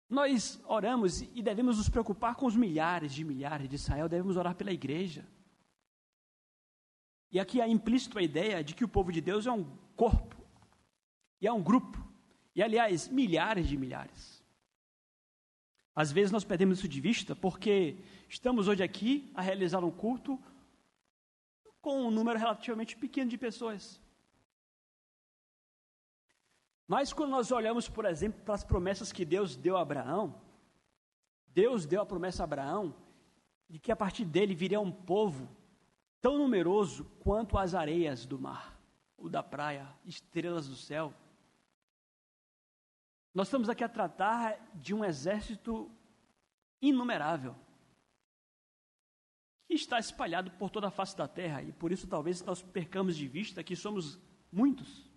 Nós 0.08 0.60
oramos 0.64 1.20
e 1.20 1.42
devemos 1.42 1.78
nos 1.78 1.88
preocupar 1.88 2.36
com 2.36 2.46
os 2.46 2.54
milhares 2.54 3.12
de 3.12 3.24
milhares 3.24 3.68
de 3.68 3.74
Israel, 3.74 4.08
devemos 4.08 4.36
orar 4.36 4.54
pela 4.54 4.72
igreja. 4.72 5.26
E 7.30 7.40
aqui 7.40 7.60
há 7.60 7.66
implícito 7.66 8.18
a 8.18 8.22
ideia 8.22 8.62
de 8.62 8.74
que 8.74 8.84
o 8.84 8.88
povo 8.88 9.10
de 9.10 9.20
Deus 9.20 9.46
é 9.46 9.52
um 9.52 9.64
corpo, 9.96 10.36
e 11.40 11.46
é 11.46 11.52
um 11.52 11.62
grupo, 11.62 11.98
e 12.54 12.62
aliás, 12.62 13.08
milhares 13.08 13.66
de 13.66 13.76
milhares. 13.76 14.42
Às 15.94 16.12
vezes 16.12 16.30
nós 16.30 16.44
perdemos 16.44 16.78
isso 16.78 16.88
de 16.88 17.00
vista 17.00 17.34
porque 17.34 17.96
estamos 18.28 18.68
hoje 18.68 18.82
aqui 18.82 19.30
a 19.34 19.40
realizar 19.40 19.82
um 19.82 19.90
culto 19.90 20.38
com 21.80 22.06
um 22.06 22.10
número 22.10 22.38
relativamente 22.38 22.96
pequeno 22.96 23.30
de 23.30 23.38
pessoas. 23.38 24.00
Mas 26.86 27.12
quando 27.12 27.30
nós 27.30 27.50
olhamos, 27.50 27.88
por 27.88 28.04
exemplo, 28.04 28.40
para 28.42 28.54
as 28.54 28.62
promessas 28.62 29.12
que 29.12 29.24
Deus 29.24 29.56
deu 29.56 29.76
a 29.76 29.82
Abraão, 29.82 30.40
Deus 31.48 31.84
deu 31.84 32.00
a 32.00 32.06
promessa 32.06 32.42
a 32.42 32.44
Abraão 32.44 32.94
de 33.68 33.78
que 33.78 33.90
a 33.90 33.96
partir 33.96 34.24
dele 34.24 34.54
viria 34.54 34.80
um 34.80 34.92
povo 34.92 35.48
tão 36.20 36.38
numeroso 36.38 37.04
quanto 37.20 37.58
as 37.58 37.74
areias 37.74 38.24
do 38.24 38.38
mar, 38.38 38.80
ou 39.16 39.28
da 39.28 39.42
praia, 39.42 39.88
estrelas 40.04 40.68
do 40.68 40.76
céu. 40.76 41.12
Nós 43.34 43.48
estamos 43.48 43.68
aqui 43.68 43.82
a 43.82 43.88
tratar 43.88 44.58
de 44.74 44.94
um 44.94 45.04
exército 45.04 45.90
inumerável 46.80 47.56
que 49.66 49.74
está 49.74 49.98
espalhado 49.98 50.52
por 50.52 50.70
toda 50.70 50.88
a 50.88 50.92
face 50.92 51.16
da 51.16 51.26
terra 51.26 51.62
e 51.62 51.72
por 51.72 51.90
isso 51.90 52.06
talvez 52.06 52.42
nós 52.42 52.62
percamos 52.62 53.16
de 53.16 53.26
vista 53.26 53.64
que 53.64 53.74
somos 53.74 54.18
muitos. 54.52 55.10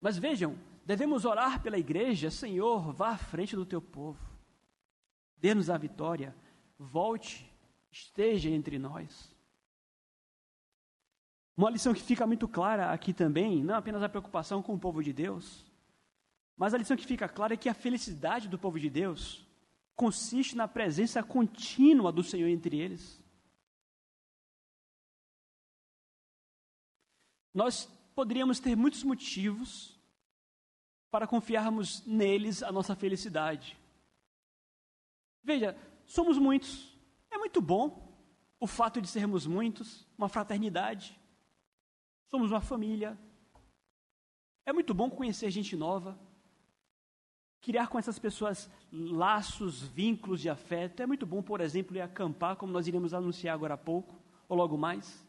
Mas 0.00 0.16
vejam, 0.16 0.58
devemos 0.84 1.24
orar 1.24 1.62
pela 1.62 1.78
igreja, 1.78 2.30
Senhor, 2.30 2.92
vá 2.92 3.10
à 3.10 3.18
frente 3.18 3.54
do 3.54 3.66
teu 3.66 3.82
povo. 3.82 4.18
Dê-nos 5.36 5.68
a 5.68 5.76
vitória, 5.76 6.34
volte, 6.78 7.50
esteja 7.90 8.48
entre 8.48 8.78
nós. 8.78 9.34
Uma 11.56 11.70
lição 11.70 11.92
que 11.92 12.02
fica 12.02 12.26
muito 12.26 12.48
clara 12.48 12.90
aqui 12.90 13.12
também, 13.12 13.62
não 13.62 13.74
apenas 13.74 14.02
a 14.02 14.08
preocupação 14.08 14.62
com 14.62 14.74
o 14.74 14.78
povo 14.78 15.02
de 15.02 15.12
Deus, 15.12 15.66
mas 16.56 16.72
a 16.72 16.78
lição 16.78 16.96
que 16.96 17.06
fica 17.06 17.28
clara 17.28 17.54
é 17.54 17.56
que 17.56 17.68
a 17.68 17.74
felicidade 17.74 18.48
do 18.48 18.58
povo 18.58 18.78
de 18.78 18.88
Deus 18.88 19.46
consiste 19.94 20.56
na 20.56 20.66
presença 20.66 21.22
contínua 21.22 22.10
do 22.10 22.22
Senhor 22.22 22.48
entre 22.48 22.78
eles. 22.78 23.22
Nós 27.52 27.86
poderíamos 28.20 28.60
ter 28.60 28.76
muitos 28.76 29.02
motivos 29.02 29.98
para 31.10 31.26
confiarmos 31.26 32.04
neles 32.04 32.62
a 32.62 32.70
nossa 32.70 32.94
felicidade. 32.94 33.78
Veja, 35.42 35.74
somos 36.04 36.36
muitos. 36.36 36.94
É 37.30 37.38
muito 37.38 37.62
bom 37.62 38.14
o 38.60 38.66
fato 38.66 39.00
de 39.00 39.08
sermos 39.08 39.46
muitos, 39.46 40.06
uma 40.18 40.28
fraternidade. 40.28 41.18
Somos 42.26 42.50
uma 42.50 42.60
família. 42.60 43.18
É 44.66 44.72
muito 44.74 44.92
bom 44.92 45.08
conhecer 45.08 45.50
gente 45.50 45.74
nova. 45.74 46.18
Criar 47.62 47.88
com 47.88 47.98
essas 47.98 48.18
pessoas 48.18 48.70
laços, 48.92 49.80
vínculos 49.80 50.42
de 50.42 50.50
afeto. 50.50 51.00
É 51.00 51.06
muito 51.06 51.24
bom, 51.24 51.42
por 51.42 51.62
exemplo, 51.62 51.96
ir 51.96 52.02
acampar, 52.02 52.56
como 52.56 52.70
nós 52.70 52.86
iremos 52.86 53.14
anunciar 53.14 53.54
agora 53.54 53.72
há 53.72 53.78
pouco, 53.78 54.14
ou 54.46 54.58
logo 54.58 54.76
mais. 54.76 55.26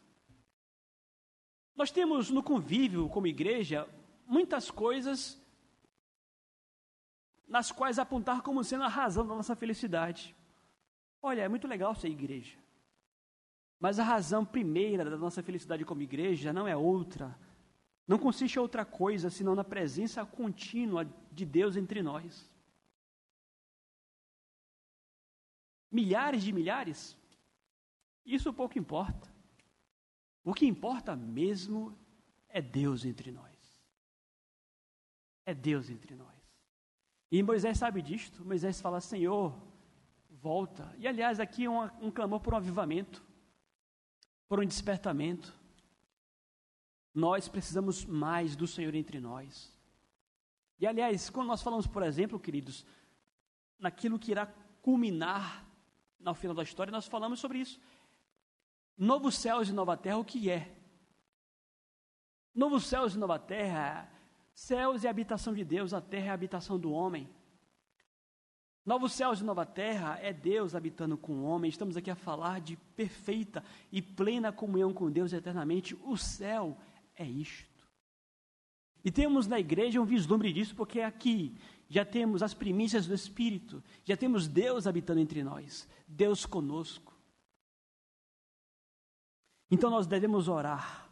Nós 1.74 1.90
temos 1.90 2.30
no 2.30 2.42
convívio 2.42 3.08
como 3.08 3.26
igreja 3.26 3.88
muitas 4.26 4.70
coisas 4.70 5.40
nas 7.48 7.70
quais 7.70 7.98
apontar 7.98 8.42
como 8.42 8.64
sendo 8.64 8.84
a 8.84 8.88
razão 8.88 9.26
da 9.26 9.34
nossa 9.34 9.56
felicidade. 9.56 10.34
Olha, 11.20 11.42
é 11.42 11.48
muito 11.48 11.68
legal 11.68 11.94
ser 11.94 12.08
igreja. 12.08 12.56
Mas 13.78 13.98
a 13.98 14.04
razão 14.04 14.44
primeira 14.44 15.04
da 15.04 15.16
nossa 15.16 15.42
felicidade 15.42 15.84
como 15.84 16.02
igreja 16.02 16.52
não 16.52 16.68
é 16.68 16.76
outra. 16.76 17.36
Não 18.06 18.18
consiste 18.18 18.56
em 18.56 18.60
outra 18.60 18.84
coisa 18.84 19.30
senão 19.30 19.54
na 19.54 19.64
presença 19.64 20.24
contínua 20.24 21.04
de 21.30 21.44
Deus 21.44 21.76
entre 21.76 22.02
nós. 22.02 22.50
Milhares 25.90 26.42
de 26.42 26.52
milhares? 26.52 27.16
Isso 28.24 28.52
pouco 28.52 28.78
importa. 28.78 29.31
O 30.44 30.52
que 30.52 30.66
importa 30.66 31.14
mesmo 31.14 31.96
é 32.48 32.60
Deus 32.60 33.04
entre 33.04 33.30
nós. 33.30 33.80
É 35.44 35.54
Deus 35.54 35.90
entre 35.90 36.14
nós. 36.14 36.32
E 37.30 37.42
Moisés 37.42 37.78
sabe 37.78 38.02
disto. 38.02 38.44
Moisés 38.44 38.80
fala: 38.80 39.00
Senhor, 39.00 39.56
volta. 40.28 40.94
E 40.98 41.06
aliás, 41.06 41.40
aqui 41.40 41.64
é 41.64 41.70
um, 41.70 41.82
um 42.00 42.10
clamor 42.10 42.40
por 42.40 42.54
um 42.54 42.56
avivamento, 42.56 43.24
por 44.48 44.60
um 44.60 44.66
despertamento. 44.66 45.52
Nós 47.14 47.48
precisamos 47.48 48.04
mais 48.04 48.56
do 48.56 48.66
Senhor 48.66 48.94
entre 48.94 49.20
nós. 49.20 49.72
E 50.78 50.86
aliás, 50.86 51.30
quando 51.30 51.48
nós 51.48 51.62
falamos, 51.62 51.86
por 51.86 52.02
exemplo, 52.02 52.40
queridos, 52.40 52.84
naquilo 53.78 54.18
que 54.18 54.32
irá 54.32 54.46
culminar 54.80 55.66
no 56.18 56.34
final 56.34 56.54
da 56.54 56.62
história, 56.62 56.90
nós 56.90 57.06
falamos 57.06 57.40
sobre 57.40 57.58
isso. 57.58 57.80
Novos 58.96 59.36
céus 59.36 59.68
e 59.68 59.72
nova 59.72 59.96
terra, 59.96 60.18
o 60.18 60.24
que 60.24 60.50
é? 60.50 60.74
Novos 62.54 62.86
céus 62.86 63.14
e 63.14 63.18
nova 63.18 63.38
terra 63.38 64.12
Céus 64.54 65.04
é 65.04 65.08
habitação 65.08 65.54
de 65.54 65.64
Deus, 65.64 65.94
a 65.94 66.00
terra 66.00 66.26
é 66.26 66.30
a 66.30 66.34
habitação 66.34 66.78
do 66.78 66.92
homem. 66.92 67.28
Novos 68.84 69.12
céus 69.12 69.40
e 69.40 69.44
nova 69.44 69.64
terra 69.64 70.18
é 70.20 70.32
Deus 70.32 70.74
habitando 70.74 71.16
com 71.16 71.32
o 71.32 71.44
homem. 71.44 71.68
Estamos 71.68 71.96
aqui 71.96 72.10
a 72.10 72.16
falar 72.16 72.60
de 72.60 72.76
perfeita 72.96 73.64
e 73.90 74.02
plena 74.02 74.52
comunhão 74.52 74.92
com 74.92 75.10
Deus 75.10 75.32
eternamente. 75.32 75.96
O 76.04 76.16
céu 76.16 76.76
é 77.14 77.24
isto. 77.24 77.70
E 79.04 79.10
temos 79.10 79.46
na 79.46 79.58
igreja 79.58 80.00
um 80.00 80.04
vislumbre 80.04 80.52
disso, 80.52 80.74
porque 80.74 81.00
aqui 81.00 81.56
já 81.88 82.04
temos 82.04 82.42
as 82.42 82.54
primícias 82.54 83.06
do 83.06 83.14
Espírito, 83.14 83.82
já 84.04 84.16
temos 84.16 84.48
Deus 84.48 84.86
habitando 84.86 85.20
entre 85.20 85.42
nós, 85.42 85.88
Deus 86.06 86.44
conosco. 86.44 87.11
Então 89.72 89.88
nós 89.88 90.06
devemos 90.06 90.48
orar 90.48 91.10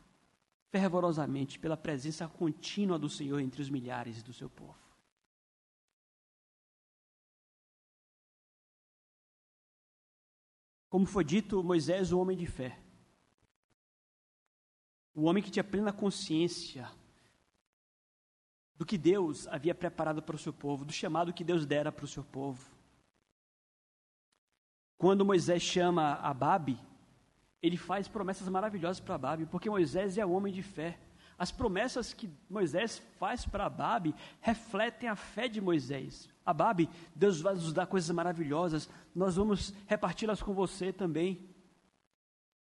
fervorosamente 0.69 1.59
pela 1.59 1.79
presença 1.79 2.29
contínua 2.29 2.99
do 2.99 3.09
Senhor 3.09 3.41
entre 3.41 3.63
os 3.63 3.71
milhares 3.71 4.23
do 4.23 4.35
seu 4.35 4.51
povo. 4.51 4.79
Como 10.91 11.07
foi 11.07 11.25
dito, 11.25 11.65
Moisés, 11.65 12.13
o 12.13 12.19
homem 12.19 12.37
de 12.37 12.45
fé, 12.45 12.79
o 15.15 15.23
homem 15.23 15.43
que 15.43 15.51
tinha 15.51 15.65
plena 15.65 15.91
consciência 15.91 16.87
do 18.77 18.85
que 18.85 18.99
Deus 18.99 19.49
havia 19.49 19.75
preparado 19.75 20.23
para 20.23 20.37
o 20.37 20.39
seu 20.39 20.53
povo, 20.53 20.85
do 20.85 20.93
chamado 20.93 21.33
que 21.33 21.45
Deus 21.45 21.65
dera 21.65 21.91
para 21.91 22.05
o 22.05 22.09
seu 22.09 22.25
povo. 22.25 22.71
Quando 24.99 25.25
Moisés 25.25 25.63
chama 25.63 26.17
Ababe, 26.17 26.89
ele 27.63 27.77
faz 27.77 28.09
promessas 28.09 28.49
maravilhosas 28.49 29.01
para 29.01 29.15
Ababe, 29.15 29.47
porque 29.47 29.69
Moisés 29.69 30.17
é 30.17 30.25
um 30.25 30.33
homem 30.33 30.53
de 30.53 30.63
fé. 30.63 30.99
As 31.39 31.51
promessas 31.51 32.13
que 32.13 32.31
Moisés 32.49 32.99
faz 33.19 33.47
para 33.47 33.67
Ababe 33.67 34.15
refletem 34.41 35.09
a 35.09 35.17
fé 35.17 35.49
de 35.49 35.61
Moisés. 35.61 36.29
Ababe, 36.45 36.89
Deus 37.15 37.41
vai 37.41 37.55
nos 37.55 37.73
dar 37.73 37.87
coisas 37.87 38.11
maravilhosas, 38.11 38.89
nós 39.15 39.37
vamos 39.37 39.73
reparti-las 39.87 40.43
com 40.43 40.53
você 40.53 40.93
também. 40.93 41.49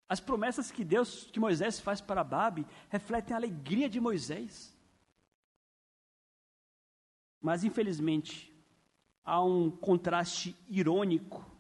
As 0.10 0.20
promessas 0.20 0.72
que 0.72 0.84
Deus, 0.84 1.26
que 1.32 1.40
Moisés 1.40 1.80
faz 1.80 2.00
para 2.00 2.22
Ababe, 2.22 2.66
refletem 2.90 3.34
a 3.34 3.38
alegria 3.38 3.90
de 3.90 4.00
Moisés. 4.00 4.76
Mas 7.42 7.64
infelizmente, 7.64 8.54
há 9.24 9.44
um 9.44 9.70
contraste 9.70 10.56
irônico 10.70 11.57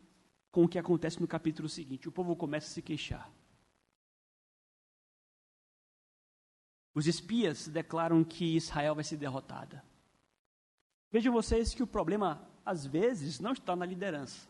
com 0.57 0.63
o 0.63 0.67
que 0.67 0.79
acontece 0.79 1.21
no 1.21 1.27
capítulo 1.27 1.69
seguinte. 1.69 2.09
O 2.09 2.11
povo 2.11 2.35
começa 2.35 2.65
a 2.65 2.71
se 2.71 2.81
queixar. 2.81 3.31
Os 6.95 7.05
espias 7.05 7.67
declaram 7.67 8.23
que 8.23 8.55
Israel 8.55 8.95
vai 8.95 9.03
ser 9.03 9.17
derrotada. 9.17 9.85
Vejam 11.11 11.31
vocês 11.31 11.75
que 11.75 11.83
o 11.83 11.85
problema, 11.85 12.43
às 12.65 12.87
vezes, 12.87 13.39
não 13.39 13.51
está 13.51 13.75
na 13.75 13.85
liderança. 13.85 14.49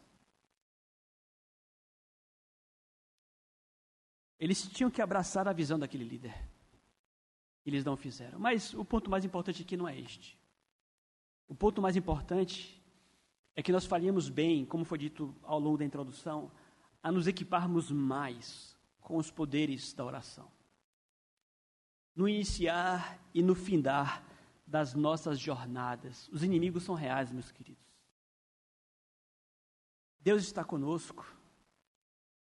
Eles 4.39 4.61
tinham 4.69 4.89
que 4.89 5.01
abraçar 5.01 5.45
a 5.45 5.51
visão 5.51 5.77
daquele 5.77 6.05
líder. 6.05 6.41
Eles 7.65 7.83
não 7.83 7.97
fizeram. 7.97 8.39
Mas 8.39 8.73
o 8.73 8.85
ponto 8.85 9.11
mais 9.11 9.25
importante 9.25 9.61
aqui 9.61 9.75
não 9.75 9.89
é 9.89 9.99
este. 9.99 10.39
O 11.49 11.53
ponto 11.53 11.81
mais 11.81 11.97
importante 11.97 12.76
é 13.57 13.63
que 13.63 13.71
nós 13.71 13.85
faríamos 13.87 14.29
bem, 14.29 14.63
como 14.63 14.85
foi 14.85 14.99
dito 14.99 15.35
ao 15.41 15.59
longo 15.59 15.79
da 15.79 15.83
introdução, 15.83 16.51
a 17.01 17.11
nos 17.11 17.25
equiparmos 17.25 17.89
mais 17.89 18.77
com 19.01 19.17
os 19.17 19.31
poderes 19.31 19.93
da 19.93 20.05
oração. 20.05 20.47
No 22.15 22.29
iniciar 22.29 23.19
e 23.33 23.41
no 23.41 23.55
findar 23.55 24.23
das 24.65 24.93
nossas 24.93 25.39
jornadas. 25.39 26.29
Os 26.31 26.43
inimigos 26.43 26.83
são 26.83 26.93
reais, 26.93 27.31
meus 27.31 27.51
queridos. 27.51 27.83
Deus 30.19 30.43
está 30.43 30.63
conosco. 30.63 31.25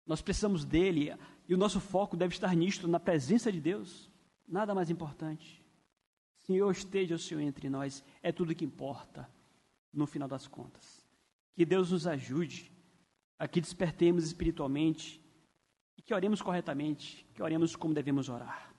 Nós 0.07 0.23
precisamos 0.23 0.65
dele 0.65 1.15
e 1.47 1.53
o 1.53 1.57
nosso 1.57 1.79
foco 1.79 2.17
deve 2.17 2.33
estar 2.33 2.55
nisto, 2.55 2.87
na 2.87 2.99
presença 2.99 3.51
de 3.51 3.61
Deus. 3.61 4.11
Nada 4.47 4.73
mais 4.73 4.89
importante. 4.89 5.63
Senhor, 6.39 6.71
esteja 6.71 7.13
o 7.13 7.19
Senhor 7.19 7.41
entre 7.41 7.69
nós, 7.69 8.03
é 8.23 8.31
tudo 8.31 8.55
que 8.55 8.65
importa 8.65 9.29
no 9.95 10.05
final 10.05 10.27
das 10.27 10.47
contas. 10.47 11.05
Que 11.55 11.65
Deus 11.65 11.91
nos 11.91 12.05
ajude 12.05 12.71
a 13.39 13.47
que 13.47 13.61
despertemos 13.61 14.23
espiritualmente 14.23 15.21
e 15.97 16.01
que 16.01 16.13
oremos 16.13 16.41
corretamente, 16.41 17.25
que 17.33 17.41
oremos 17.41 17.75
como 17.75 17.93
devemos 17.93 18.27
orar. 18.29 18.74